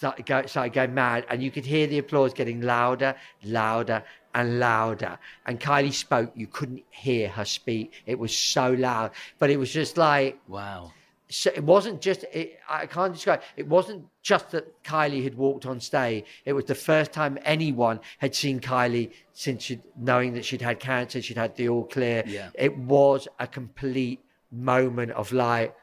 [0.00, 4.02] started, go, started going mad, and you could hear the applause getting louder, louder,
[4.34, 5.18] and louder.
[5.44, 7.92] And Kylie spoke, you couldn't hear her speak.
[8.06, 10.92] It was so loud, but it was just like Wow.
[11.28, 13.42] so it wasn't just it, I can't describe.
[13.58, 16.24] It wasn't just that Kylie had walked on stage.
[16.46, 20.80] It was the first time anyone had seen Kylie since she'd, knowing that she'd had
[20.80, 21.20] cancer.
[21.20, 22.22] She'd had the all clear.
[22.26, 22.48] Yeah.
[22.54, 25.76] It was a complete moment of like,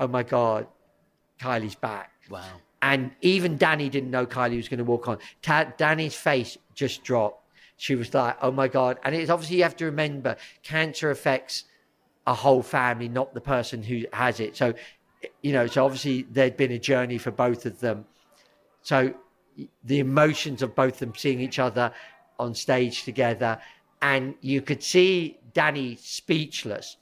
[0.00, 0.66] oh my god,
[1.40, 2.10] Kylie's back.
[2.28, 2.42] Wow.
[2.84, 5.16] And even Dannii didn't know Kylie was going to walk on.
[5.40, 7.42] Ta- Dannii's face just dropped.
[7.78, 8.98] She was like, oh my God.
[9.02, 11.64] And it's obviously, you have to remember, cancer affects
[12.26, 14.54] a whole family, not the person who has it.
[14.54, 14.74] So,
[15.40, 18.04] you know, so obviously there'd been a journey for both of them.
[18.82, 19.14] So
[19.82, 21.90] the emotions of both of them seeing each other
[22.38, 23.58] on stage together.
[24.02, 26.98] And you could see Dannii speechless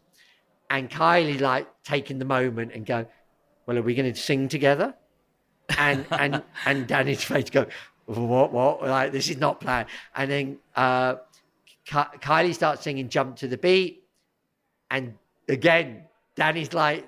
[0.70, 3.06] and Kylie like taking the moment and going,
[3.66, 4.94] well, are we going to sing together?
[5.78, 7.66] And and and Dannii's face go,
[8.06, 8.82] what what?
[8.82, 9.88] Like this is not planned.
[10.14, 11.16] And then uh,
[11.84, 14.04] Ky- Kylie starts singing "Jump to the Beat,"
[14.90, 15.14] and
[15.48, 16.04] again
[16.36, 17.06] Dannii's like,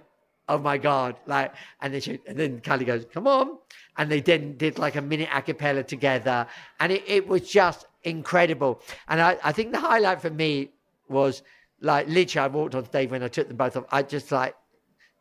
[0.48, 3.58] oh my god, like, and then she, and then Kylie goes, come on,
[3.96, 6.46] and they then did like a minute a cappella together,
[6.80, 8.80] and it, it was just incredible.
[9.08, 10.70] And I, I think the highlight for me
[11.08, 11.42] was
[11.80, 13.84] like literally I walked on stage when I took them both off.
[13.90, 14.54] I just like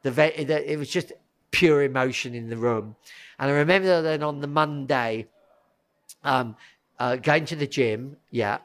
[0.04, 1.14] the, the it was just
[1.54, 2.98] pure emotion in the room.
[3.40, 5.28] And I remember then on the Monday,
[6.26, 6.58] um,
[7.00, 8.18] uh, going to the gym.
[8.32, 8.58] Yeah,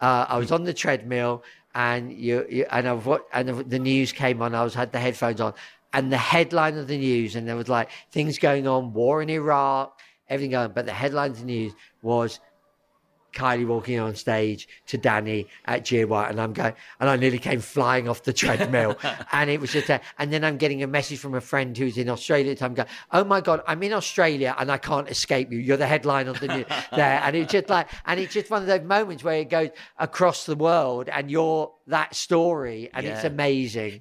[0.00, 4.10] uh, I was on the treadmill, and you, you and I've what and the news
[4.12, 4.54] came on.
[4.54, 5.54] I was had the headphones on,
[5.92, 9.30] and the headline of the news, and there was like things going on, war in
[9.30, 9.98] Iraq,
[10.28, 10.72] everything going.
[10.72, 11.72] But the headline of the news
[12.02, 12.40] was
[13.32, 17.60] Kylie walking on stage to Dannii at GAY, and I'm going, and I nearly came
[17.60, 18.98] flying off the treadmill,
[19.32, 21.98] and it was just, a, and then I'm getting a message from a friend who's
[21.98, 22.50] in Australia.
[22.50, 25.58] at the time going, oh my god, I'm in Australia and I can't escape you.
[25.58, 28.62] You're the headline of the news there, and it's just like, and it's just one
[28.62, 33.24] of those moments where it goes across the world, and you're that story, and it's
[33.24, 34.00] amazing.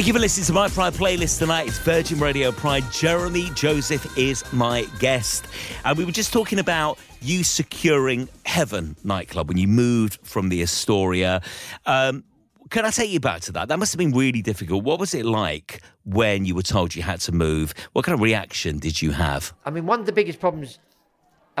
[0.00, 1.68] Thank you for listening to my Pride playlist tonight.
[1.68, 2.84] It's Virgin Radio Pride.
[2.90, 5.44] Jeremy Joseph is my guest.
[5.84, 10.62] And we were just talking about you securing Heaven nightclub when you moved from the
[10.62, 11.42] Astoria.
[11.84, 12.24] Um,
[12.70, 13.68] can I take you back to that?
[13.68, 14.84] That must have been really difficult.
[14.84, 17.74] What was it like when you were told you had to move?
[17.92, 19.52] What kind of reaction did you have?
[19.66, 20.78] I mean, one of the biggest problems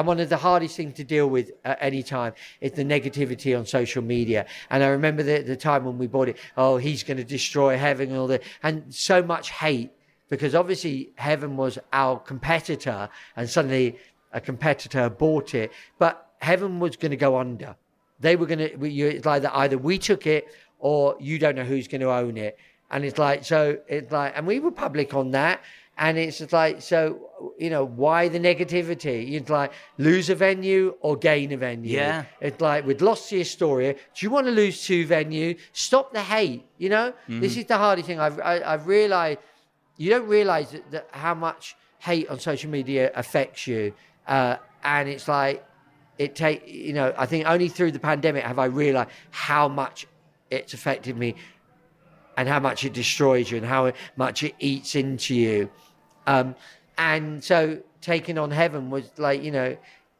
[0.00, 2.32] And one of the hardest things to deal with at any time
[2.62, 4.46] is the negativity on social media.
[4.70, 7.76] And I remember the, the time when we bought it, oh, he's going to destroy
[7.76, 8.42] heaven and all that.
[8.62, 9.90] And so much hate
[10.30, 13.98] because obviously heaven was our competitor and suddenly
[14.32, 15.70] a competitor bought it.
[15.98, 17.76] But heaven was going to go under.
[18.20, 21.64] They were going to, it's like that either we took it or you don't know
[21.64, 22.58] who's going to own it.
[22.90, 25.60] And it's like, so it's like, and we were public on that.
[26.00, 27.20] And it's just like, so,
[27.58, 29.34] you know, why the negativity?
[29.34, 31.94] It's like, lose a venue or gain a venue.
[31.94, 32.24] Yeah.
[32.40, 33.92] It's like, we'd lost the Astoria.
[33.92, 35.56] Do you want to lose two venue?
[35.74, 37.12] Stop the hate, you know?
[37.28, 38.18] This is the hardest thing.
[38.18, 39.40] I've, I, I've realized,
[39.98, 43.92] you don't realize that, that how much hate on social media affects you.
[44.26, 45.62] Uh, and it's like,
[46.16, 50.06] it take, you know, I think only through the pandemic have I realized how much
[50.50, 51.34] it's affected me
[52.38, 55.68] and how much it destroys you and how much it eats into you.
[56.30, 56.54] Um,
[56.96, 59.76] and so taking on heaven was like, you know,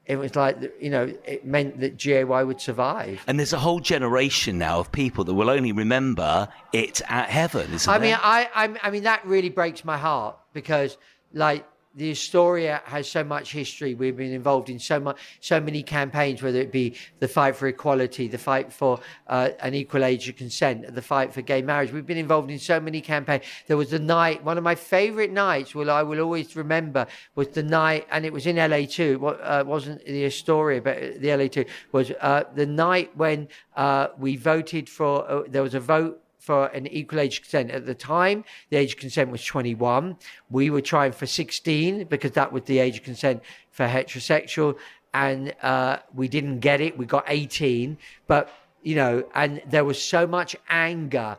[0.07, 3.23] it was like, you know, it meant that GAY would survive.
[3.29, 7.73] And there's a whole generation now of people that will only remember it at heaven,
[7.73, 10.99] isn't I mean, I, I, I mean, that really breaks my heart because,
[11.33, 13.95] like, the Astoria has so much history.
[13.95, 17.67] We've been involved in so much, so many campaigns, whether it be the fight for
[17.67, 21.93] equality, the fight for uh, an equal age of consent, the fight for gay marriage.
[21.93, 23.45] We've been involved in so many campaigns.
[23.67, 27.49] There was a night, one of my favourite nights, well, I will always remember, was
[27.49, 29.17] the night, and it was in LA2.
[29.19, 34.37] What uh, wasn't the Astoria, but the LA2 was uh, the night when uh, we
[34.37, 35.29] voted for.
[35.29, 37.71] Uh, there was a vote for an equal age consent.
[37.71, 40.17] At the time, the age of consent was 21.
[40.51, 44.77] We were trying for 16 because that was the age of consent for heterosexual.
[45.13, 46.97] And uh, we didn't get it.
[46.97, 47.99] We got 18.
[48.27, 48.51] But,
[48.83, 51.37] you know, and there was so much anger.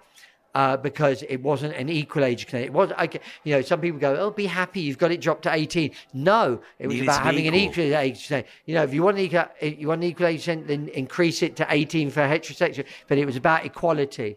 [0.54, 2.66] Uh, because it wasn't an equal age consent.
[2.66, 5.44] It was, okay, you know, some people go, "Oh, be happy, you've got it dropped
[5.44, 7.86] to 18." No, it was Needed about having an equal.
[7.86, 8.48] equal age consent.
[8.66, 10.90] You know, if you want an equal, if you want an equal age consent, then
[10.90, 12.84] increase it to 18 for heterosexual.
[13.08, 14.36] But it was about equality.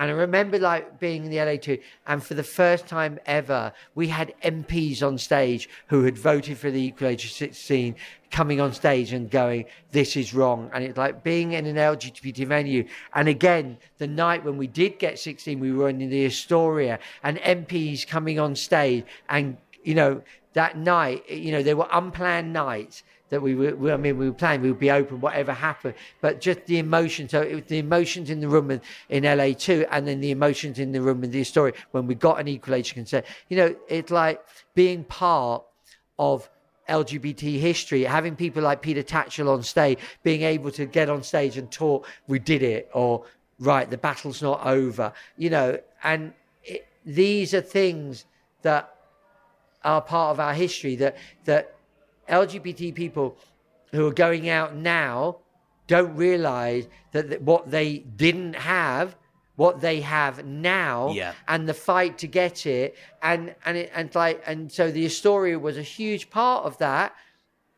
[0.00, 4.08] And I remember like being in the LA2, and for the first time ever, we
[4.08, 7.94] had MPs on stage who had voted for the equal age of 16
[8.30, 10.70] coming on stage and going, this is wrong.
[10.72, 12.88] And it's like being in an LGBT venue.
[13.14, 17.36] And again, the night when we did get 16, we were in the Astoria and
[17.36, 20.22] MPs coming on stage and, you know,
[20.54, 24.28] that night, you know, they were unplanned nights that we were, we- I mean, we
[24.28, 25.94] were planning, we would be open, whatever happened.
[26.20, 27.28] But just the emotion.
[27.28, 30.78] So it was the emotions in the room in, in LA2, and then the emotions
[30.78, 33.24] in the room in the Astoria when we got an equal age consent.
[33.48, 34.42] You know, it's like
[34.74, 35.64] being part
[36.18, 36.48] of
[36.88, 41.56] LGBT history, having people like Peter Tatchell on stage, being able to get on stage
[41.56, 43.24] and talk, we did it, or
[43.60, 46.32] right, the battle's not over, you know, and
[46.64, 48.24] it, these are things
[48.62, 48.92] that
[49.84, 51.74] are part of our history that that
[52.30, 53.36] LGBT people
[53.92, 55.38] who are going out now
[55.86, 59.16] don't realize that, that what they didn't have
[59.56, 61.34] what they have now Yeah.
[61.46, 65.58] and the fight to get it and and it and like and so the Astoria
[65.58, 67.14] was a huge part of that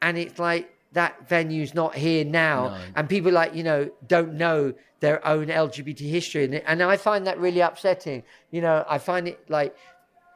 [0.00, 2.80] and it's like that venue's not here now No.
[2.96, 7.26] and people like you know don't know their own lgbt history and, and i find
[7.26, 9.74] that really upsetting you know i find it like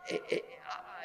[0.09, 0.44] it, it,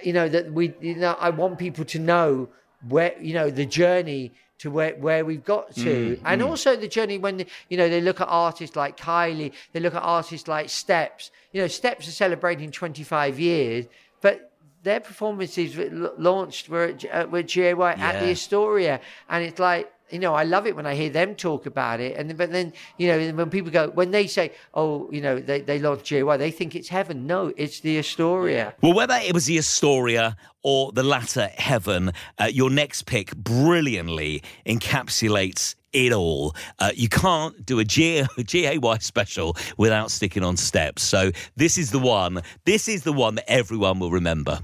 [0.01, 2.47] you know that we you know i want people to know
[2.87, 6.19] where you know the journey to where, where we've got to.
[6.23, 9.95] And also the journey when you know they look at artists like kylie they look
[9.95, 11.31] at artists like steps.
[11.51, 13.85] You know steps are celebrating 25 years
[14.21, 14.51] but
[14.83, 15.75] their performances
[16.17, 20.43] launched were at, uh, were GAY at the Astoria, and it's like you know I
[20.43, 23.49] love it when I hear them talk about it, and but then you know when
[23.49, 26.89] people go when they say oh you know they they launched GAY they think it's
[26.89, 28.73] heaven no it's the Astoria.
[28.81, 34.43] Well, whether it was the Astoria or the latter heaven, uh, your next pick brilliantly
[34.65, 36.55] encapsulates it all.
[36.79, 41.03] Uh, you can't do a G- GAY special without sticking on steps.
[41.03, 42.41] So this is the one.
[42.65, 44.59] This is the one that everyone will remember.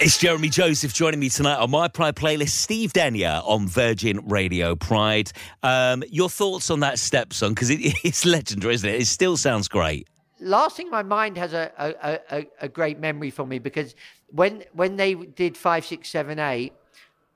[0.00, 2.50] It's Jeremy Joseph joining me tonight on my Pride playlist.
[2.50, 5.30] Steve Denyer on Virgin Radio Pride.
[5.62, 7.54] Um, your thoughts on that step song?
[7.54, 9.00] Because it, it's legendary, isn't it?
[9.00, 10.08] It still sounds great.
[10.40, 13.94] Last Thing My Mind has a, a, a, a great memory for me because
[14.30, 16.72] when when they did five, six, seven, eight,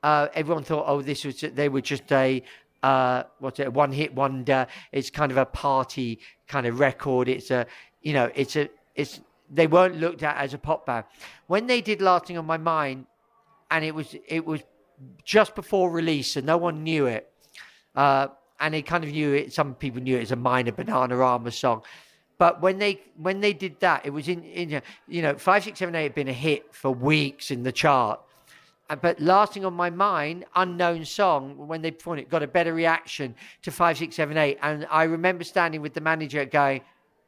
[0.02, 2.42] uh, everyone thought, oh, this was they were just a
[2.82, 4.66] uh, what's it, a one hit wonder.
[4.90, 7.28] It's kind of a party kind of record.
[7.28, 7.66] It's a
[8.02, 9.20] you know, it's a it's
[9.50, 11.04] they weren't looked at as a pop band.
[11.46, 13.06] When they did Last Thing on My Mind,
[13.70, 14.60] and it was it was
[15.24, 17.30] just before release, and no one knew it.
[17.94, 18.28] Uh,
[18.60, 19.52] and they kind of knew it.
[19.52, 21.82] Some people knew it as a minor Bananarama song.
[22.38, 25.78] But when they when they did that, it was in, in you know five six
[25.78, 28.20] seven eight had been a hit for weeks in the chart.
[29.02, 32.72] But Last Thing on My Mind, unknown song when they performed it got a better
[32.72, 34.58] reaction to five six seven eight.
[34.62, 36.80] And I remember standing with the manager going,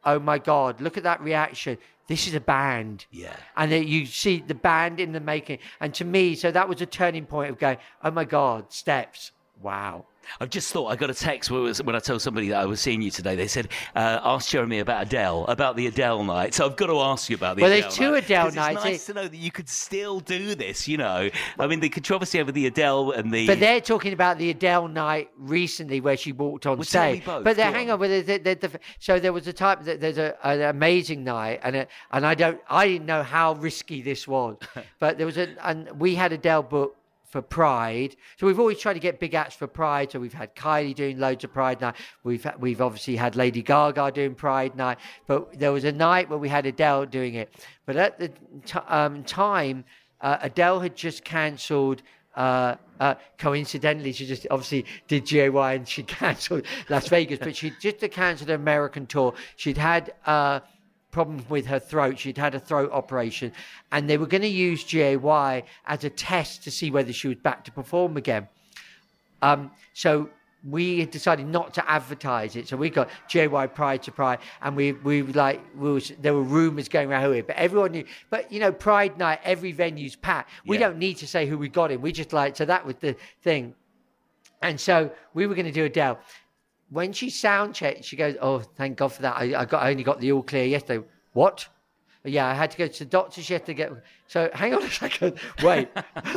[0.05, 1.79] "Oh my god, look at that reaction!
[2.07, 3.37] This is a band." Yeah.
[3.57, 5.59] and then you see the band in the making.
[5.81, 9.33] And to me, so that was a turning point of going, oh my God, steps.
[9.63, 10.07] Wow.
[10.41, 12.81] I've just thought I got a text when, when I told somebody that I was
[12.81, 13.35] seeing you today.
[13.37, 16.99] They said, uh, "Ask Jeremy about Adele, about the Adele night." So I've got to
[17.01, 18.77] ask you about the Well, Adele there's two night, Adele nights.
[18.77, 20.87] It's nice It- to know that you could still do this.
[20.87, 24.39] You know, I mean, the controversy over the Adele and the But they're talking about
[24.39, 27.25] the Adele night recently where she walked on Well, stage.
[27.25, 27.95] both, But there, go hang on.
[27.95, 28.01] on.
[28.01, 31.61] But there's, there- there's, so there was a type that there's a, an amazing night,
[31.63, 34.57] and a, and I don't, I didn't know how risky this was,
[35.01, 36.97] but there was a, and we had Adele book
[37.31, 38.17] for Pride.
[38.39, 40.13] So we've always tried to get big acts for Pride.
[40.13, 41.95] So we've had Kylie doing loads of Pride night.
[42.25, 44.99] We've we've obviously had Lady Gaga doing Pride night.
[45.27, 47.55] But there was a night where we had Adele doing it.
[47.87, 49.85] But at the t- um, time,
[50.21, 52.03] uh, Adele had just cancelled.
[52.35, 57.73] Uh, uh, coincidentally, she just obviously did GAY and she cancelled Las Vegas, but she
[57.81, 59.35] just cancelled her American tour.
[59.57, 60.61] She'd had uh,
[61.11, 62.19] problems with her throat.
[62.19, 63.53] She'd had a throat operation,
[63.93, 67.37] and they were going to use GAY as a test to see whether she was
[67.39, 68.49] back to perform again.
[69.43, 70.31] Um, so
[70.69, 72.69] we had decided not to advertise it.
[72.69, 76.35] So we got JY Pride to Pride, and we we were like we was, there
[76.35, 78.05] were rumours going around who it, but everyone knew.
[78.29, 80.51] But you know, Pride night, every venue's packed.
[80.67, 80.89] We Yeah.
[80.89, 82.01] don't need to say who we got in.
[82.01, 83.75] We just like so that was the thing.
[84.63, 86.19] And so we were going to do Adele.
[86.91, 89.37] When she sound checked, she goes, "Oh, thank God for that.
[89.37, 91.07] I, I got I only got the all clear yesterday.
[91.33, 91.69] What?
[92.25, 93.85] Yeah, I had to go to the doctor's yesterday.
[93.85, 95.39] to Get so hang on a second.
[95.63, 95.89] Wait.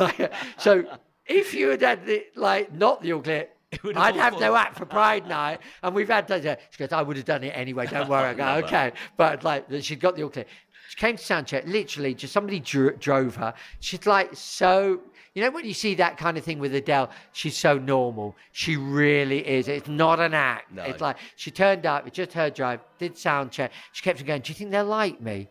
[0.58, 0.84] so
[1.26, 3.48] if you had had the, like not the all clear,
[3.82, 6.58] have I'd have no act for Pride Night, and we've had to.
[6.70, 7.86] She goes, I would have done it anyway.
[7.86, 8.28] Don't worry.
[8.28, 10.46] I go, okay, but like she'd got the all clear.
[10.88, 11.66] She came to sound check.
[11.66, 13.54] Literally, just somebody dro- drove her.
[13.80, 15.00] She's like so.
[15.34, 18.36] You know when you see that kind of thing with Adele, she's so normal.
[18.52, 19.66] She really is.
[19.66, 20.72] It's not an act.
[20.72, 20.84] No.
[20.84, 22.06] It's like she turned up.
[22.06, 22.80] It's just her drive.
[22.98, 23.72] Did sound check.
[23.92, 24.42] She kept going.
[24.42, 25.48] Do you think they'll like me?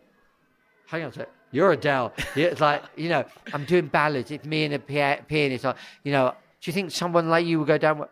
[0.87, 1.29] hang on a sec.
[1.51, 2.13] You're Adele.
[2.35, 4.31] It's like, you know, I'm doing ballads.
[4.31, 5.65] It's me and a pia- pianist.
[6.03, 8.05] You know, do you think someone like you will go down?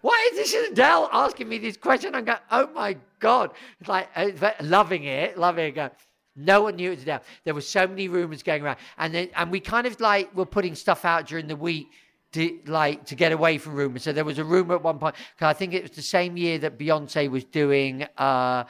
[0.00, 2.14] Why is this Adele asking me this question?
[2.14, 3.52] I'm going, oh my God.
[3.80, 4.30] It's like, uh,
[4.60, 5.74] loving it, loving it.
[5.74, 5.90] Going,
[6.36, 7.22] no one knew it was Adele.
[7.44, 8.78] There were so many rumors going around.
[8.98, 11.88] And then, and we kind of like were putting stuff out during the week
[12.32, 14.02] to like to get away from rumors.
[14.02, 15.14] So there was a rumor at one point.
[15.38, 18.64] 'cause I think it was the same year that Beyonce was doing, uh,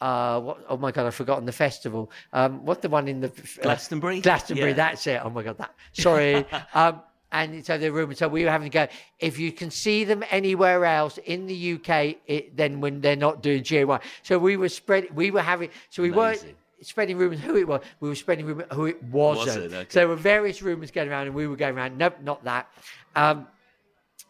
[0.00, 2.10] uh, what, oh my God, I've forgotten the festival.
[2.32, 3.28] Um, what's the one in the
[3.62, 4.20] Glastonbury?
[4.20, 4.76] Glastonbury, Yeah.
[4.76, 5.20] that's it.
[5.22, 5.74] Oh my God, that.
[5.92, 6.44] Sorry.
[6.74, 7.02] um,
[7.32, 8.14] and so the rumor.
[8.14, 8.86] So we were having to go.
[9.18, 13.42] If you can see them anywhere else in the UK, it, then when they're not
[13.42, 13.84] doing GAY.
[14.22, 15.14] So we were spread.
[15.14, 15.70] We were having.
[15.90, 16.56] So we weren't Amazing.
[16.84, 17.82] Spreading rumors who it was.
[18.00, 19.46] We were spreading rumors who it wasn't.
[19.46, 19.86] Wasn't, okay.
[19.88, 21.98] So there were various rumors going around, and we were going around.
[21.98, 22.68] Nope, not that.
[23.16, 23.46] Um,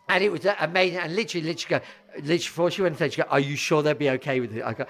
[0.08, 0.98] and it was amazing.
[0.98, 1.86] And literally, literally, go,
[2.16, 4.56] literally before she went on stage, she go, "Are you sure they'll be okay with
[4.56, 4.86] it?" I go,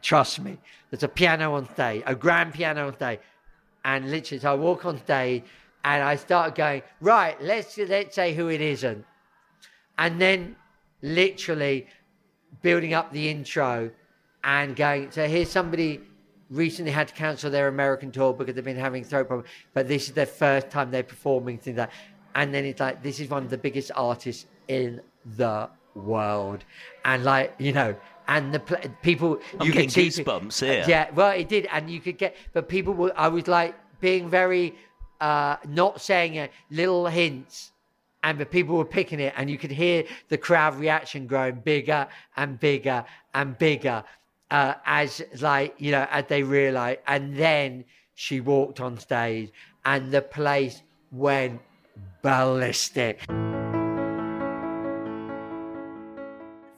[0.00, 0.58] "Trust me."
[0.90, 3.20] There's a piano on stage, a grand piano on stage,
[3.84, 5.44] and literally, so I walk on stage,
[5.84, 9.04] and I start going, "Right, let's let's say who it isn't,"
[9.98, 10.56] and then
[11.02, 11.88] literally
[12.62, 13.90] building up the intro
[14.44, 16.00] and going, "So here's somebody."
[16.52, 20.08] Recently had to cancel their American tour because they've been having throat problems, but this
[20.08, 21.90] is their first time they're performing things like
[22.34, 25.00] and then it's like this is one of the biggest artists in
[25.36, 26.64] the world
[27.04, 27.94] and like you know
[28.28, 30.84] and the pl- people I'm you getting could see pe- goosebumps here.
[30.88, 34.30] yeah well it did and you could get but people were i was like being
[34.30, 34.74] very
[35.20, 37.72] uh not saying it little hints
[38.24, 42.06] and the people were picking it and you could hear the crowd reaction growing bigger
[42.36, 44.02] and bigger and bigger
[44.52, 47.84] uh, as like you know as they realized and then
[48.14, 49.50] she walked on stage
[49.86, 51.60] and the place went
[52.22, 53.24] ballistic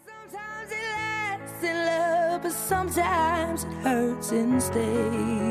[0.06, 5.43] Sometimes it lasts in love, but sometimes it hurts instead.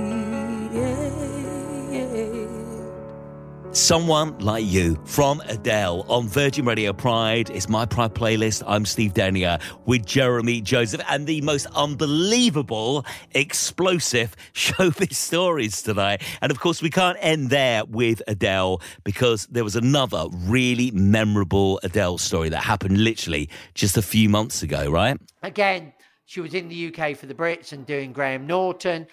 [3.73, 7.49] Someone Like You from Adele on Virgin Radio Pride.
[7.49, 8.61] It's my Pride playlist.
[8.67, 16.21] I'm Steve Denyer with Jeremy Joseph and the most unbelievable, explosive showbiz stories tonight.
[16.41, 21.79] And of course, we can't end there with Adele because there was another really memorable
[21.81, 25.17] Adele story that happened literally just a few months ago, right?
[25.41, 25.93] again,
[26.25, 29.07] she was in the UK for the Brits and doing Graham Norton,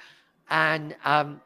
[0.48, 1.40] and um,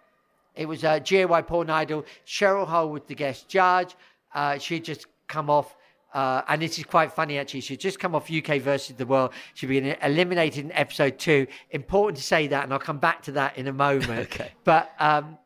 [0.55, 2.05] it was uh, GAY Porn Idol.
[2.26, 3.94] Cheryl was the guest judge.
[4.34, 5.76] Uh, she'd just come off
[6.14, 7.61] uh, and this is quite funny actually.
[7.61, 9.32] She'd just come off UK versus the world.
[9.55, 11.48] She'd been eliminated in episode two.
[11.70, 14.05] Important to say that, and I'll come back to that in a moment.
[14.34, 14.52] Okay.
[14.62, 15.38] But um,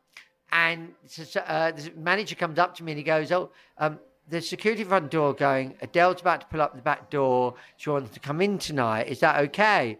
[0.51, 0.93] and
[1.35, 3.99] uh, the manager comes up to me and he goes, "Oh, um,
[4.29, 5.75] the security front door going.
[5.81, 7.55] Adele's about to pull up the back door.
[7.77, 9.07] She wants to come in tonight.
[9.07, 9.97] Is that okay?"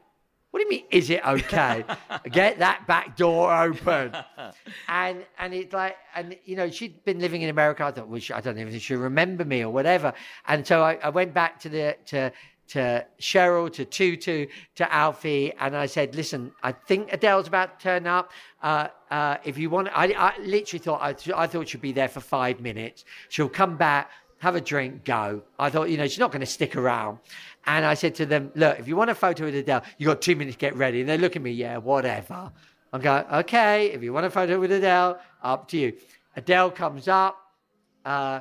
[0.51, 0.85] What do you mean?
[0.89, 1.85] Is it okay?
[2.31, 4.15] Get that back door open.
[4.87, 7.83] And and it's like and you know she'd been living in America.
[7.85, 10.13] I thought, well, she, I don't know if she'll remember me or whatever.
[10.47, 12.31] And so I, I went back to the to
[12.69, 14.45] to Cheryl, to Tutu,
[14.75, 18.31] to Alfie, and I said, "Listen, I think Adele's about to turn up.
[18.61, 21.91] Uh, uh, if you want, I, I literally thought I, th- I thought she'd be
[21.91, 23.05] there for five minutes.
[23.29, 25.41] She'll come back, have a drink, go.
[25.57, 27.19] I thought, you know, she's not going to stick around.
[27.69, 30.23] And I said to them, look, if you want a photo with Adele, you got
[30.23, 31.01] two minutes to get ready.
[31.01, 32.51] And they look at me, yeah, whatever.
[32.91, 35.93] I'm going, okay, if you want a photo with Adele, up to you.
[36.35, 37.37] Adele comes up.
[38.03, 38.39] Uh,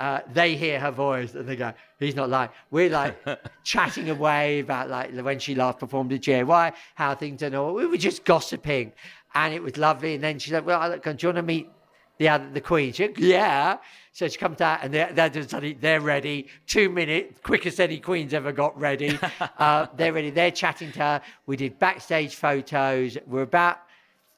[0.00, 2.48] uh, they hear her voice and they go, he's not lying.
[2.70, 3.14] We're like
[3.62, 7.74] chatting away about like when she last performed at GAY, how things are all.
[7.74, 8.94] We were just gossiping
[9.34, 10.14] and it was lovely.
[10.14, 11.68] And then she said, well, look, do you want to meet
[12.16, 12.94] the other, the queen?
[12.94, 13.76] She said, yeah.
[14.14, 16.48] So she comes out and they're, they're, they're ready.
[16.66, 19.18] Two minutes, quickest any queen's ever got ready.
[19.58, 20.28] uh, they're ready.
[20.28, 21.22] They're chatting to her.
[21.46, 23.16] We did backstage photos.
[23.26, 23.78] We're about,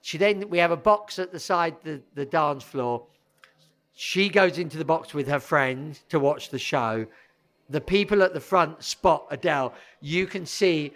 [0.01, 3.05] she then, we have a box at the side, the, the dance floor.
[3.95, 7.05] She goes into the box with her friend to watch the show.
[7.69, 9.75] The people at the front spot Adele.
[10.01, 10.93] You can see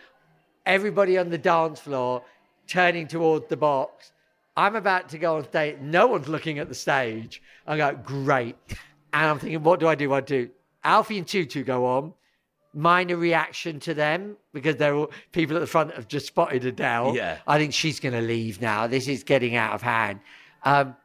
[0.66, 2.22] everybody on the dance floor
[2.68, 4.12] turning towards the box.
[4.58, 5.76] I'm about to go on stage.
[5.80, 7.40] No one's looking at the stage.
[7.64, 8.56] I go, great.
[9.12, 10.10] And I'm thinking, what do I do?
[10.10, 10.50] What do I do?
[10.82, 12.12] Alfie and Tutu go on.
[12.74, 17.14] Minor reaction to them because they're all people at the front have just spotted Adele.
[17.14, 17.38] Yeah.
[17.46, 18.88] I think she's going to leave now.
[18.88, 20.18] This is getting out of hand.
[20.64, 20.96] Um,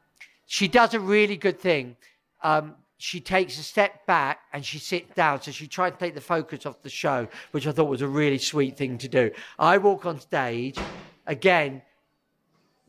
[0.48, 1.96] she does a really good thing.
[2.42, 5.44] Um, she takes a step back and she sits down.
[5.44, 8.08] So she tried to take the focus off the show, which I thought was a
[8.08, 9.30] really sweet thing to do.
[9.60, 10.80] I walk on stage
[11.28, 11.84] again.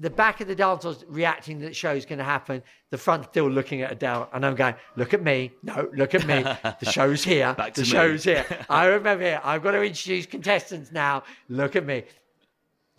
[0.01, 2.63] The back of the dance was reacting that the show's going to happen.
[2.91, 5.53] The front still looking at Adele, and I'm going, "Look at me!
[5.63, 6.43] No, look at me!
[6.43, 7.55] The show's here.
[7.59, 7.87] Back the me.
[7.87, 8.45] show's here.
[8.69, 9.41] I remember here.
[9.45, 11.23] I've got to introduce contestants now.
[11.49, 12.05] Look at me."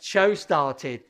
[0.01, 1.01] Show started.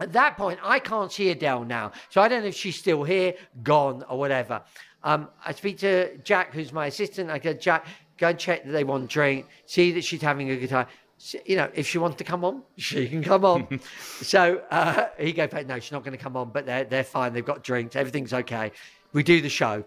[0.00, 1.92] At that point, I can't see Adele now.
[2.10, 4.62] So I don't know if she's still here, gone, or whatever.
[5.02, 7.30] Um, I speak to Jack, who's my assistant.
[7.30, 7.86] I go, Jack,
[8.16, 10.86] go and check that they want a drink, see that she's having a good time.
[11.18, 13.80] S- You know, if she wants to come on, she can come on.
[14.22, 17.32] so uh, he goes, no, she's not going to come on, but they're, they're fine.
[17.32, 17.96] They've got drinks.
[17.96, 18.72] Everything's okay.
[19.12, 19.84] We do the show.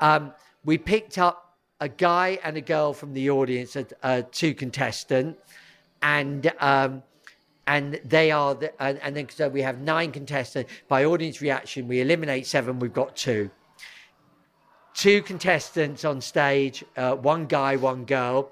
[0.00, 0.32] Um,
[0.64, 5.38] we picked up a guy and a girl from the audience, a, a two contestant,
[6.02, 7.02] and um,
[7.66, 11.88] and they are the, and, and then so we have nine contestants by audience reaction.
[11.88, 12.78] We eliminate seven.
[12.78, 13.50] We've got two.
[14.92, 18.50] Two contestants on stage, uh, one guy, one girl.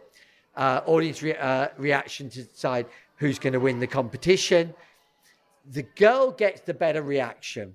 [0.59, 2.85] Uh, audience re- uh, reaction to decide
[3.17, 4.75] who's going to win the competition.
[5.71, 7.75] The girl gets the better reaction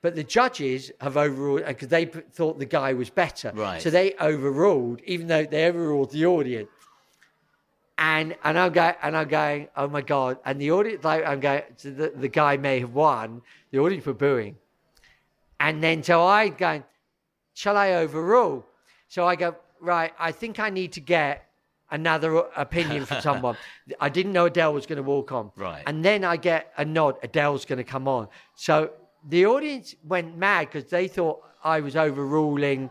[0.00, 3.52] but the judges have overruled because they p- thought the guy was better.
[3.54, 3.82] Right.
[3.82, 6.68] So they overruled, even though they overruled the audience.
[7.98, 10.38] And and I'm going and I'm going, oh my god!
[10.44, 13.42] And the audience, like I'm going, so the, the guy may have won.
[13.72, 14.54] The audience were booing,
[15.58, 16.84] and then so I going,
[17.54, 18.64] shall I overrule?
[19.08, 20.12] So I go, right.
[20.16, 21.47] I think I need to get
[21.90, 23.56] another opinion from someone.
[24.00, 25.50] I didn't know Adele was going to walk on.
[25.56, 25.82] Right.
[25.86, 27.16] And then I get a nod.
[27.22, 28.28] Adele's going to come on.
[28.54, 28.90] So
[29.28, 32.90] the audience went mad because they thought I was overruling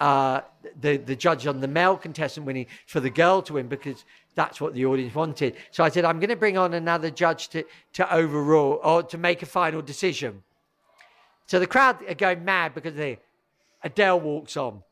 [0.00, 0.42] uh,
[0.80, 4.04] the the judge on the male contestant winning for the girl to win because
[4.36, 5.56] that's what the audience wanted.
[5.72, 7.64] So I said I'm going to bring on another judge to
[7.94, 10.44] to overrule or to make a final decision.
[11.46, 13.18] So the crowd are going mad because they,
[13.82, 14.82] Adele walks on.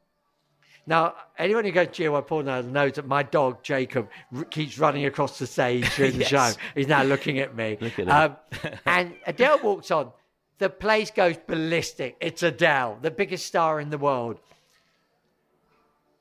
[0.88, 5.38] Now, anyone who goes to Porno knows that my dog, Jacob, r- keeps running across
[5.38, 6.28] the stage during the Yes.
[6.28, 6.60] show.
[6.74, 7.76] He's now looking at me.
[7.80, 8.36] Look at um,
[8.86, 10.12] and Adele walks on.
[10.58, 12.16] The place goes ballistic.
[12.20, 14.38] It's Adele, the biggest star in the world.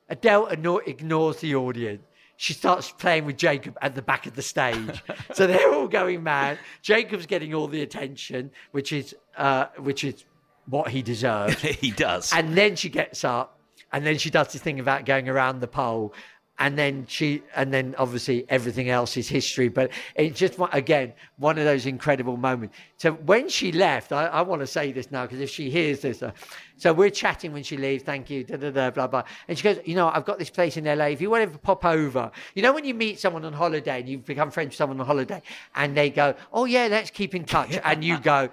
[0.09, 2.03] Adele igno- ignores the audience.
[2.37, 5.01] She starts playing with Jacob at the back of the stage.
[5.33, 6.59] so they're all going mad.
[6.81, 10.25] Jacob's getting all the attention, which is uh, which is
[10.67, 11.61] what he deserves.
[11.61, 12.33] he does.
[12.33, 13.54] And then she gets up,
[13.95, 16.13] and then she does this thing about going around the pole,
[16.59, 19.69] and then she, and then obviously everything else is history.
[19.69, 22.75] But it's just again one of those incredible moments.
[22.97, 26.01] So when she left, I, I want to say this now because if she hears
[26.01, 26.31] this, uh,
[26.75, 28.03] so we're chatting when she leaves.
[28.03, 29.23] Thank you, da da da, blah blah.
[29.47, 31.05] And she goes, you know, I've got this place in LA.
[31.05, 34.09] If you want to pop over, you know, when you meet someone on holiday and
[34.09, 35.41] you become friends with someone on holiday,
[35.75, 38.49] and they go, oh yeah, let's keep in touch, and you go.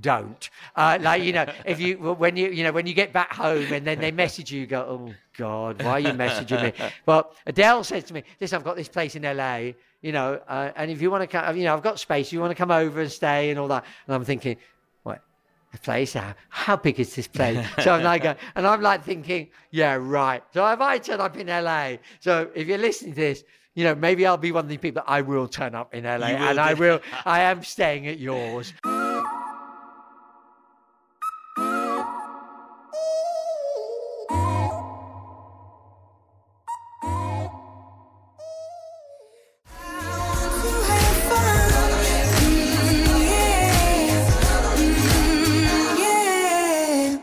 [0.00, 0.48] Don't.
[0.74, 3.72] Uh, like you know, if you when you you know when you get back home
[3.72, 6.72] and then they message you, you go, oh God, why are you messaging me?
[7.06, 10.72] Well, Adele says to me, "Listen, I've got this place in LA, you know, uh,
[10.76, 12.32] and if you want to come, you know, I've got space.
[12.32, 14.56] You want to come over and stay and all that." And I'm thinking,
[15.02, 15.22] what?
[15.74, 16.14] A place?
[16.14, 17.64] How, how big is this place?
[17.82, 20.42] so I'm like, uh, and I'm like thinking, yeah, right.
[20.54, 23.94] So if I turn up in LA, so if you're listening to this, you know,
[23.94, 25.02] maybe I'll be one of the people.
[25.06, 27.00] I will turn up in LA, and I will.
[27.24, 28.72] I am staying at yours.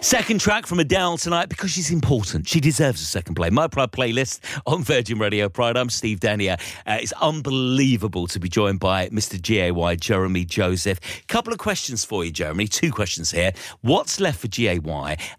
[0.10, 2.48] Second track from Adele tonight because she's important.
[2.48, 3.52] She deserves a second play.
[3.52, 5.78] My Pride playlist on Virgin Radio Pride.
[5.78, 6.58] I'm Steve Denyer.
[6.88, 9.40] Uh, it's unbelievable to be joined by Mr.
[9.40, 11.00] GAY, Jeremy Joseph.
[11.28, 12.66] Couple of questions for you, Jeremy.
[12.66, 13.52] Two questions here.
[13.82, 14.80] What's left for GAY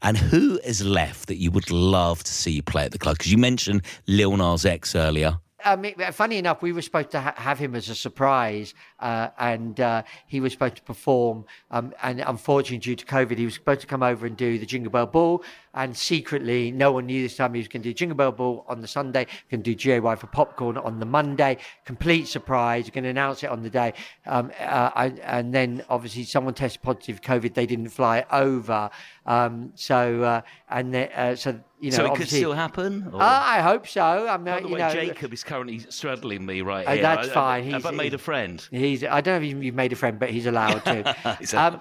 [0.03, 3.19] and who is left that you would love to see you play at the club?
[3.19, 5.41] Because you mentioned Lil Nas X earlier.
[5.65, 9.29] I mean, funny enough, we were supposed to ha- have him as a surprise, uh,
[9.39, 11.45] and uh, he was supposed to perform.
[11.71, 14.67] Um, and unfortunately, due to COVID, he was supposed to come over and do the
[14.67, 15.43] Jingle Bell Ball.
[15.73, 18.65] And secretly, no one knew this time he was going to do Jingle Bell Ball
[18.69, 21.59] on the Sunday, going to do GAY for Popcorn on the Monday.
[21.85, 22.91] Complete surprise.
[22.91, 23.95] Going to announce it on the day.
[24.27, 27.55] Um, uh, and, and then, obviously, someone tested positive COVID.
[27.55, 28.91] They didn't fly over.
[29.27, 33.09] Um, so, uh, and then, uh, so you know, so it could still happen?
[33.13, 34.29] Or- Uh, I hope so.
[34.29, 37.03] I'm By the you way, know, Jacob is currently straddling me right Oh, here.
[37.03, 37.71] that's I- I- fine.
[37.71, 38.69] Have I He's- made a friend?
[38.71, 39.03] He's.
[39.05, 41.37] I don't know if you've made a friend, but he's allowed to.
[41.41, 41.81] He's um,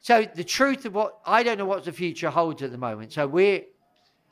[0.00, 3.12] so the truth of what I don't know what the future holds at the moment.
[3.12, 3.62] So we're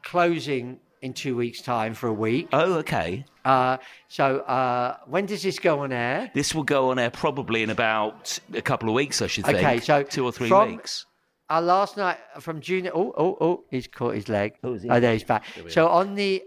[0.05, 2.49] closing in two weeks' time for a week.
[2.53, 3.25] Oh, okay.
[3.45, 3.77] Uh,
[4.09, 6.31] so uh, when does this go on air?
[6.35, 9.59] This will go on air probably in about a couple of weeks, I should think.
[9.59, 11.07] Okay, so two or three from- weeks.
[11.53, 12.89] Our last night from June.
[12.95, 13.65] Oh, oh, oh!
[13.71, 14.55] He's caught his leg.
[14.65, 15.45] Oh, there he's back.
[15.69, 16.43] So on the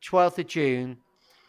[0.00, 0.98] twelfth of June,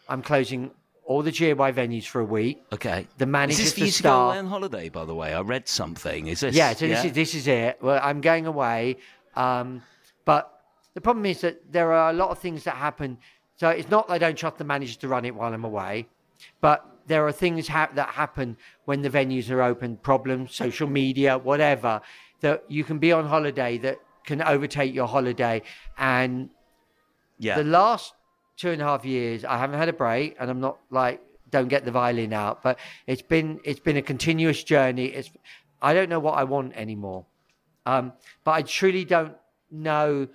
[0.08, 0.72] I'm closing
[1.04, 2.60] all the GAY venues for a week.
[2.72, 3.06] Okay.
[3.18, 5.32] The Is managers, this for you to go away on holiday, by the way?
[5.32, 6.26] I read something.
[6.26, 6.56] Is this?
[6.56, 7.78] Yeah, so this is this is it.
[7.80, 8.96] Well, I'm going away,
[9.36, 9.80] um,
[10.24, 10.50] but
[10.94, 13.16] the problem is that there are a lot of things that happen.
[13.58, 16.08] So it's not that I don't trust the manager to run it while I'm away,
[16.60, 18.56] but there are things ha- that happen
[18.86, 19.98] when the venues are open.
[19.98, 22.00] Problems, social media, whatever.
[22.42, 25.62] That you can be on holiday that can overtake your holiday,
[25.96, 26.50] and
[27.38, 27.56] yeah.
[27.56, 28.14] the last
[28.56, 31.20] two and a half years, I haven't had a break, and I'm not like
[31.50, 35.06] don't get the violin out, but it's been it's been a continuous journey.
[35.06, 35.30] It's
[35.80, 37.26] I don't know what I want anymore,
[37.86, 38.12] um,
[38.42, 39.36] but I truly don't
[39.70, 40.28] know.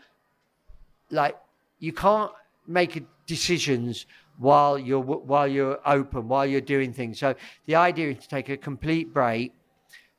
[1.10, 1.36] Like
[1.80, 2.32] you can't
[2.68, 4.06] make decisions
[4.38, 7.20] while you're while you're open, while you're doing things.
[7.20, 7.36] So
[7.66, 9.54] the idea is to take a complete break,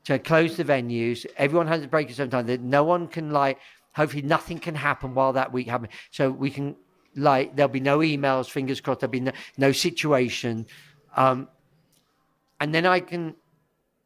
[0.08, 1.26] to close the venues.
[1.36, 2.46] Everyone has a break at some time.
[2.46, 3.58] That no one can like.
[3.94, 5.92] Hopefully, nothing can happen while that week happens.
[6.10, 6.76] So we can
[7.14, 8.48] like there'll be no emails.
[8.48, 9.00] Fingers crossed.
[9.00, 10.66] There'll be no, no situation,
[11.14, 11.48] um,
[12.58, 13.34] and then I can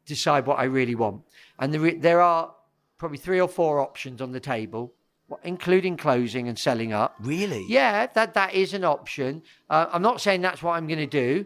[0.05, 1.21] decide what I really want.
[1.57, 2.53] And there, there are
[2.97, 4.93] probably three or four options on the table,
[5.43, 7.15] including closing and selling up.
[7.21, 7.65] really?
[7.69, 9.41] Yeah, that that is an option.
[9.69, 11.45] Uh, I'm not saying that's what I'm going to do.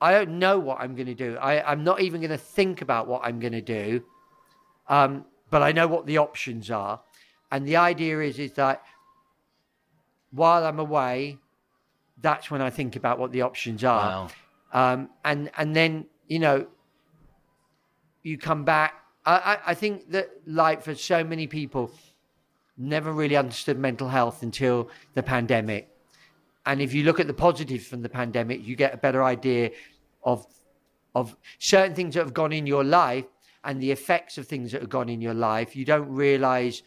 [0.00, 1.36] I don't know what I'm going to do.
[1.36, 4.02] I, I'm not even going to think about what I'm going to do.
[4.88, 7.00] Um, but I know what the options are,
[7.50, 8.82] and the idea is is that
[10.30, 11.38] while I'm away,
[12.20, 14.28] that's when I think about what the options are.
[14.72, 14.92] Wow.
[14.92, 16.66] Um, and and then you know,
[18.22, 18.94] you come back.
[19.24, 21.90] I, I, I think that like for so many people,
[22.76, 25.88] never really understood mental health until the pandemic.
[26.68, 29.70] And if you look at the positives from the pandemic, you get a better idea
[30.22, 30.46] of
[31.14, 33.24] of certain things that have gone in your life
[33.64, 35.74] and the effects of things that have gone in your life.
[35.74, 36.82] You don't realize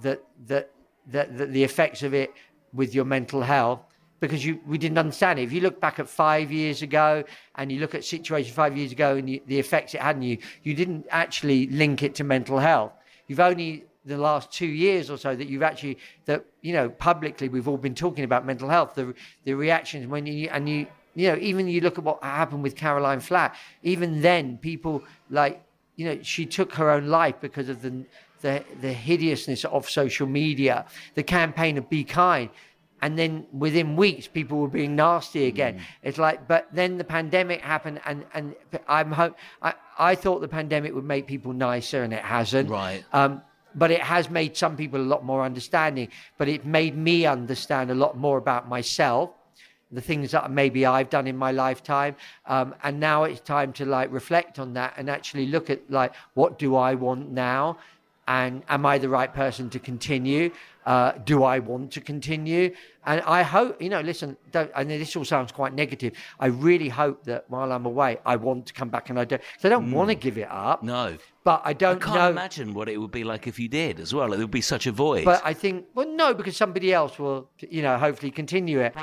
[0.00, 0.70] that that
[1.08, 2.30] that, that the effects of it
[2.72, 3.80] with your mental health
[4.20, 5.42] because you we didn't understand it.
[5.42, 7.24] If you look back at five years ago
[7.56, 10.22] and you look at situation five years ago and you, the effects it had on
[10.22, 12.92] you, you didn't actually link it to mental health.
[13.26, 17.48] You've only the last two years or so that you've actually that you know publicly
[17.48, 18.94] we've all been talking about mental health.
[18.94, 22.62] The the reactions when you and you you know even you look at what happened
[22.62, 23.56] with Caroline Flack.
[23.82, 25.62] Even then, people like
[25.96, 28.04] you know she took her own life because of the
[28.40, 32.50] the, the hideousness of social media, the campaign of Be Kind.
[33.02, 35.80] And then within weeks, people were being nasty again.
[36.02, 38.54] It's like, but then the pandemic happened, and, and
[38.88, 42.70] I'm hope I, I thought the pandemic would make people nicer, and it hasn't.
[42.70, 43.04] Right.
[43.12, 43.42] Um,
[43.76, 46.08] but it has made some people a lot more understanding.
[46.38, 49.30] But it made me understand a lot more about myself
[49.92, 52.16] the things that maybe I've done in my lifetime.
[52.46, 56.12] Um, and now it's time to like reflect on that and actually look at like,
[56.34, 57.78] what do I want now?
[58.28, 60.50] And am I the right person to continue?
[60.84, 62.74] Uh, do I want to continue?
[63.04, 66.14] And I hope, you know, listen, don't, I know this all sounds quite negative.
[66.40, 69.40] I really hope that while I'm away, I want to come back and I don't,
[69.40, 70.82] because I don't want to give it up.
[70.82, 71.16] No.
[71.46, 72.30] But I I don't I can't know.
[72.30, 74.32] imagine what it would be like if you did as well.
[74.32, 75.24] It would be such a void.
[75.24, 78.96] But I think, well, no, because somebody else will, you know, hopefully continue it.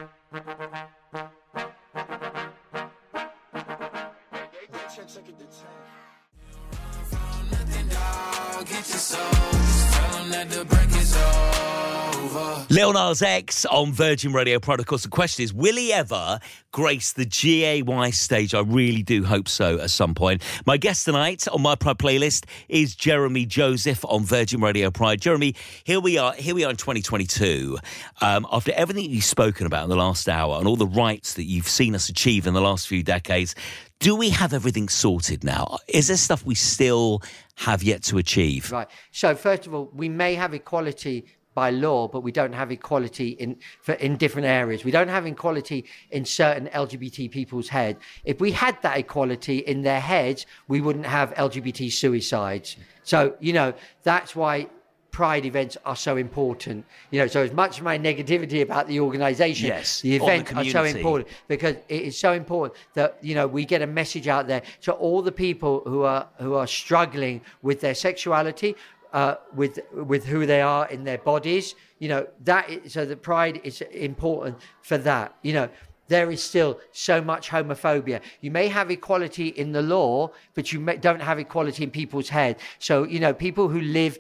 [12.69, 16.39] Lil Nas X on Virgin Radio course, the question is, will he ever
[16.71, 18.55] grace the GAY stage?
[18.55, 20.41] I really do hope so at some point.
[20.65, 25.21] My guest tonight on my Pride playlist is Jeremy Joseph on Virgin Radio Pride.
[25.21, 26.33] Jeremy, here we are.
[26.33, 27.77] Here we are in 2022.
[28.21, 31.43] Um, after everything you've spoken about in the last hour and all the rights that
[31.43, 33.53] you've seen us achieve in the last few decades,
[33.99, 35.77] do we have everything sorted now?
[35.87, 37.21] Is there stuff we still
[37.55, 38.71] have yet to achieve?
[38.71, 38.87] Right.
[39.11, 43.29] So first of all, we may have equality by law, but we don't have equality
[43.29, 44.83] in for, in different areas.
[44.83, 47.97] We don't have equality in certain LGBT people's head.
[48.25, 52.77] If we had that equality in their heads, we wouldn't have LGBT suicides.
[53.03, 53.73] So you know
[54.03, 54.67] that's why
[55.13, 56.83] pride events are so important.
[57.11, 60.33] You know, so as much of my negativity about the organisation, Yes, the on the
[60.33, 63.87] events are so important because it is so important that you know we get a
[63.87, 68.75] message out there to all the people who are who are struggling with their sexuality
[69.13, 73.15] uh, with with who they are in their bodies you know that is, so the
[73.15, 75.69] pride is important for that you know
[76.07, 78.21] there is still so much homophobia.
[78.41, 82.29] You may have equality in the law, but you may, don't have equality in people's
[82.29, 82.57] head.
[82.79, 84.19] So, you know, people who live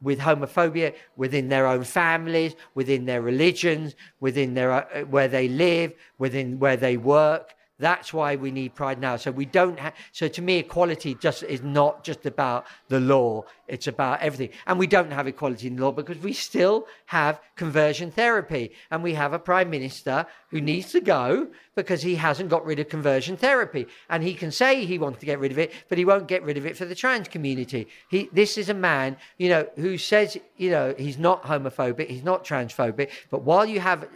[0.00, 5.92] with homophobia within their own families, within their religions, within their uh, where they live,
[6.18, 7.53] within where they work.
[7.78, 9.16] That's why we need pride now.
[9.16, 9.94] So we don't have.
[10.12, 13.44] So to me, equality just is not just about the law.
[13.66, 14.50] It's about everything.
[14.66, 19.02] And we don't have equality in the law because we still have conversion therapy, and
[19.02, 22.88] we have a prime minister who needs to go because he hasn't got rid of
[22.88, 23.86] conversion therapy.
[24.08, 26.44] And he can say he wants to get rid of it, but he won't get
[26.44, 27.88] rid of it for the trans community.
[28.08, 28.28] He.
[28.32, 32.44] This is a man, you know, who says, you know, he's not homophobic, he's not
[32.44, 34.06] transphobic, but while you have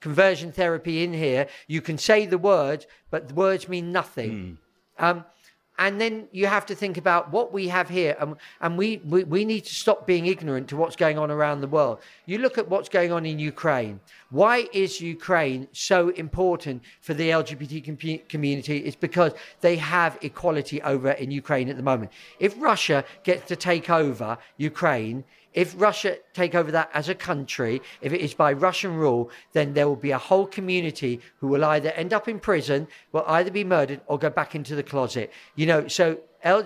[0.00, 1.46] conversion therapy in here.
[1.66, 4.58] You can say the words, but the words mean nothing.
[4.98, 5.24] Um,
[5.78, 9.24] and then you have to think about what we have here, and, and we, we,
[9.24, 12.00] we need to stop being ignorant to what's going on around the world.
[12.26, 14.00] You look at what's going on in Ukraine.
[14.30, 18.78] Why is Ukraine so important for the LGBT com- community?
[18.78, 22.12] It's because they have equality over in Ukraine at the moment.
[22.38, 27.82] If Russia gets to take over Ukraine, if Russia take over that as a country,
[28.00, 31.64] if it is by Russian rule, then there will be a whole community who will
[31.64, 35.32] either end up in prison, will either be murdered or go back into the closet.
[35.56, 36.20] You know, so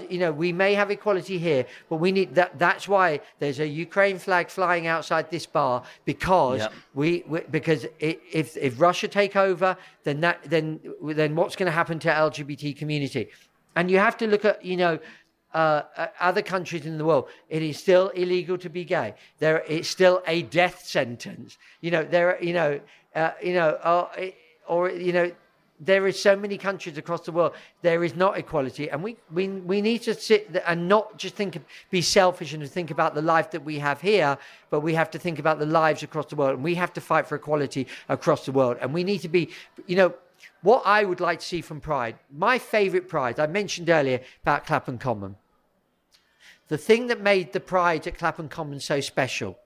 [0.08, 2.58] you know, we may have equality here, but we need that.
[2.58, 6.72] That's why there's a Ukraine flag flying outside this bar because Yep.
[6.94, 11.66] we, we because i if if Russia take over, then that then then what's going
[11.66, 13.28] to happen to LGBT community?
[13.76, 14.98] And you have to look at you know
[15.54, 19.14] uh, uh, other countries in the world, it is still illegal to be gay.
[19.38, 21.58] There, it's still a death sentence.
[21.80, 22.80] You know, there, you know,
[23.14, 24.10] uh, you know, or,
[24.66, 25.30] or you know,
[25.84, 27.52] there is so many countries across the world.
[27.82, 31.58] There is not equality, and we we we need to sit and not just think,
[31.90, 34.38] be selfish and think about the life that we have here,
[34.70, 37.00] but we have to think about the lives across the world, and we have to
[37.00, 39.50] fight for equality across the world, and we need to be,
[39.86, 40.14] you know.
[40.60, 44.66] What I would like to see from Pride, my favourite Pride, I mentioned earlier about
[44.66, 45.36] Clapham Common
[46.68, 49.58] the thing that made the Pride at Clapham Common so special,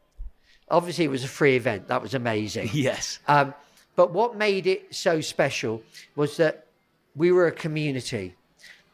[0.70, 1.88] obviously it was a free event.
[1.88, 2.70] That was amazing.
[2.74, 3.18] Yes.
[3.28, 3.54] Um,
[3.98, 5.82] but what made it so special
[6.14, 6.66] was that
[7.16, 8.32] we were a community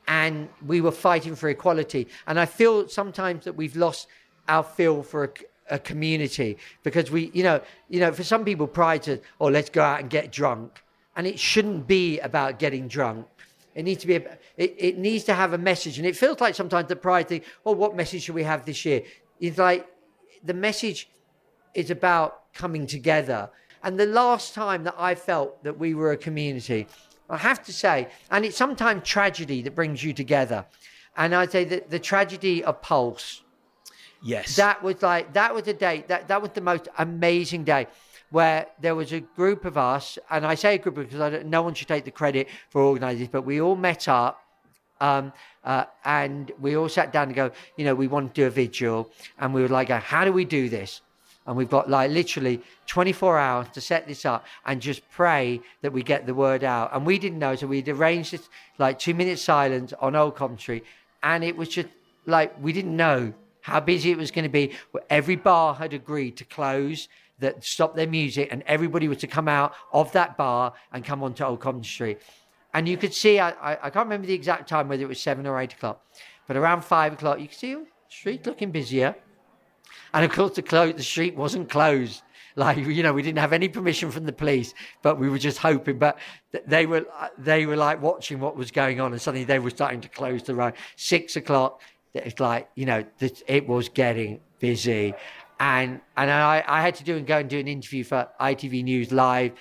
[0.08, 2.08] and we were fighting for equality.
[2.26, 4.08] And I feel sometimes that we've lost
[4.48, 8.66] our feel for a, a community because we, you know, you know, for some people,
[8.66, 10.82] pride says, "Oh, let's go out and get drunk,"
[11.16, 13.26] and it shouldn't be about getting drunk.
[13.74, 14.14] It needs to be.
[14.14, 17.28] A, it, it needs to have a message, and it feels like sometimes the pride
[17.28, 17.42] thing.
[17.66, 19.02] Oh, what message should we have this year?
[19.38, 19.86] It's like
[20.42, 21.10] the message
[21.74, 23.50] is about coming together.
[23.84, 26.86] And the last time that I felt that we were a community,
[27.28, 30.64] I have to say, and it's sometimes tragedy that brings you together.
[31.18, 33.42] And I'd say that the tragedy of Pulse,
[34.22, 34.56] Yes.
[34.56, 37.86] that was like, that was a day, that, that was the most amazing day
[38.30, 41.46] where there was a group of us, and I say a group because I don't,
[41.46, 44.40] no one should take the credit for organising this, but we all met up
[45.00, 45.32] um,
[45.62, 48.50] uh, and we all sat down and go, you know, we want to do a
[48.50, 51.02] vigil, and we were like, how do we do this?
[51.46, 55.92] And we've got like literally 24 hours to set this up and just pray that
[55.92, 56.94] we get the word out.
[56.94, 60.58] And we didn't know, so we'd arranged this like two minute silence on Old Compton
[60.58, 60.84] Street,
[61.22, 61.88] and it was just
[62.26, 64.72] like we didn't know how busy it was going to be.
[65.08, 69.48] Every bar had agreed to close, that stop their music, and everybody was to come
[69.48, 72.18] out of that bar and come onto Old Compton Street.
[72.72, 75.20] And you could see, I, I, I can't remember the exact time, whether it was
[75.20, 76.04] seven or eight o'clock,
[76.46, 79.14] but around five o'clock, you could see the street looking busier.
[80.14, 82.22] And of course, the, clo- the street wasn't closed.
[82.56, 85.58] Like you know, we didn't have any permission from the police, but we were just
[85.58, 85.98] hoping.
[85.98, 86.18] But
[86.66, 87.04] they were
[87.36, 90.44] they were like watching what was going on, and suddenly they were starting to close
[90.44, 90.74] the road.
[90.94, 91.80] Six o'clock,
[92.14, 95.14] it's like you know, it was getting busy,
[95.58, 98.84] and and I, I had to do and go and do an interview for ITV
[98.84, 99.54] News Live,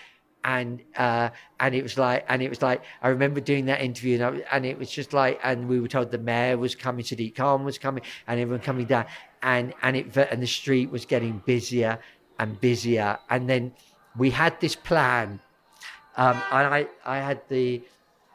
[0.44, 1.30] and uh,
[1.60, 4.56] and it was like and it was like I remember doing that interview and, I,
[4.56, 7.64] and it was just like and we were told the mayor was coming, Sadiq Khan
[7.64, 9.06] was coming, and everyone coming down,
[9.44, 12.00] and and it and the street was getting busier
[12.40, 13.74] and busier, and then
[14.18, 15.40] we had this plan,
[16.18, 17.84] um, and I I had the.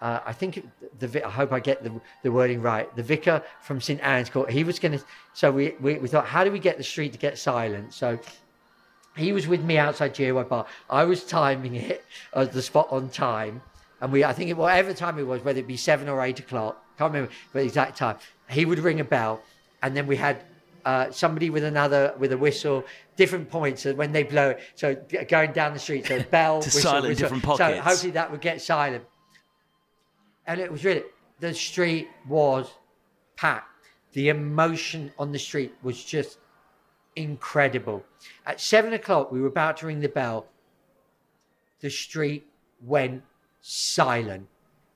[0.00, 0.64] Uh, I think
[1.00, 1.90] the I hope I get the,
[2.22, 2.94] the wording right.
[2.94, 4.48] The vicar from St Anne's Court.
[4.48, 5.04] He was going to.
[5.34, 7.92] So we, we we thought, how do we get the street to get silent?
[7.92, 8.16] So
[9.16, 10.66] he was with me outside GAY Bar.
[10.88, 13.60] I was timing it as the spot on time,
[14.00, 16.38] and we I think it, whatever time it was, whether it be seven or eight
[16.38, 18.18] o'clock, can't remember the exact time.
[18.48, 19.42] He would ring a bell,
[19.82, 20.42] and then we had
[20.88, 22.82] uh, somebody with another with a whistle,
[23.14, 24.60] different points so when they blow it.
[24.74, 24.94] So
[25.28, 27.24] going down the street, so bell, to whistle, silent whistle.
[27.24, 27.76] different pockets.
[27.76, 29.04] So hopefully that would get silent.
[30.46, 31.02] And it was really
[31.40, 32.70] the street was
[33.36, 33.68] packed.
[34.12, 36.38] The emotion on the street was just
[37.16, 38.02] incredible.
[38.46, 40.46] At seven o'clock, we were about to ring the bell.
[41.80, 42.46] The street
[42.82, 43.22] went
[43.60, 44.48] silent.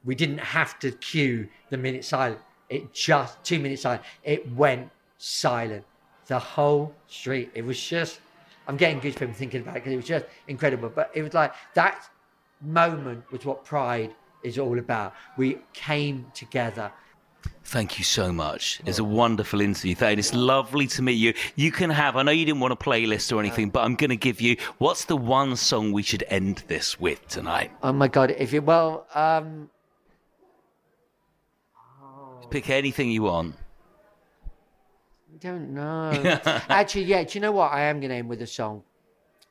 [0.06, 2.40] We didn't have to cue the minute silent.
[2.70, 4.04] It just two minutes silent.
[4.24, 4.90] It went
[5.22, 5.84] silent.
[6.26, 7.50] The whole street.
[7.54, 8.20] It was just.
[8.68, 10.88] I'm getting goosebumps thinking about it because it was just incredible.
[10.88, 12.08] But it was like that
[12.60, 15.14] moment was what Pride is all about.
[15.36, 16.92] We came together.
[17.64, 18.80] Thank you so much.
[18.86, 19.96] It's a wonderful interview.
[19.96, 20.18] Thane.
[20.18, 21.34] It's lovely to meet you.
[21.56, 24.10] You can have, I know you didn't want a playlist or anything, but I'm going
[24.10, 27.72] to give you what's the one song we should end this with tonight?
[27.82, 28.32] Oh my God.
[28.36, 29.70] If you, well, um,
[32.50, 33.54] Pick anything you want.
[35.42, 36.12] Don't know.
[36.68, 37.24] Actually, yeah.
[37.24, 37.72] Do you know what?
[37.72, 38.84] I am going to end with a song.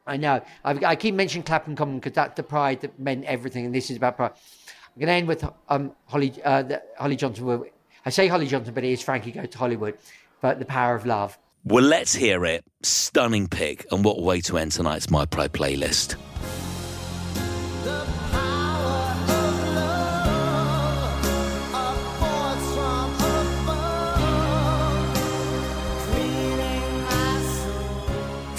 [0.07, 0.41] I know.
[0.63, 3.91] I've, I keep mentioning Clapham Common because that's the pride that meant everything, and this
[3.91, 4.31] is about pride.
[4.31, 7.65] I'm going to end with um, Holly, uh, the, Holly Johnson.
[8.05, 9.97] I say Holly Johnson, but it is Frankie Go to Hollywood.
[10.39, 11.37] But the power of love.
[11.65, 12.63] Well, let's hear it.
[12.83, 16.15] Stunning pick, and what way to end tonight's My Pride playlist.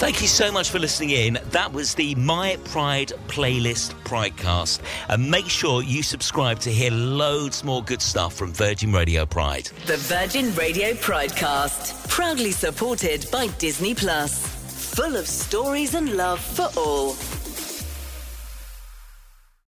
[0.03, 1.39] Thank you so much for listening in.
[1.51, 4.81] That was the My Pride playlist Pridecast.
[5.07, 9.69] And make sure you subscribe to hear loads more good stuff from Virgin Radio Pride.
[9.85, 14.45] The Virgin Radio Pridecast, proudly supported by Disney Plus.
[14.93, 17.15] Full of stories and love for all.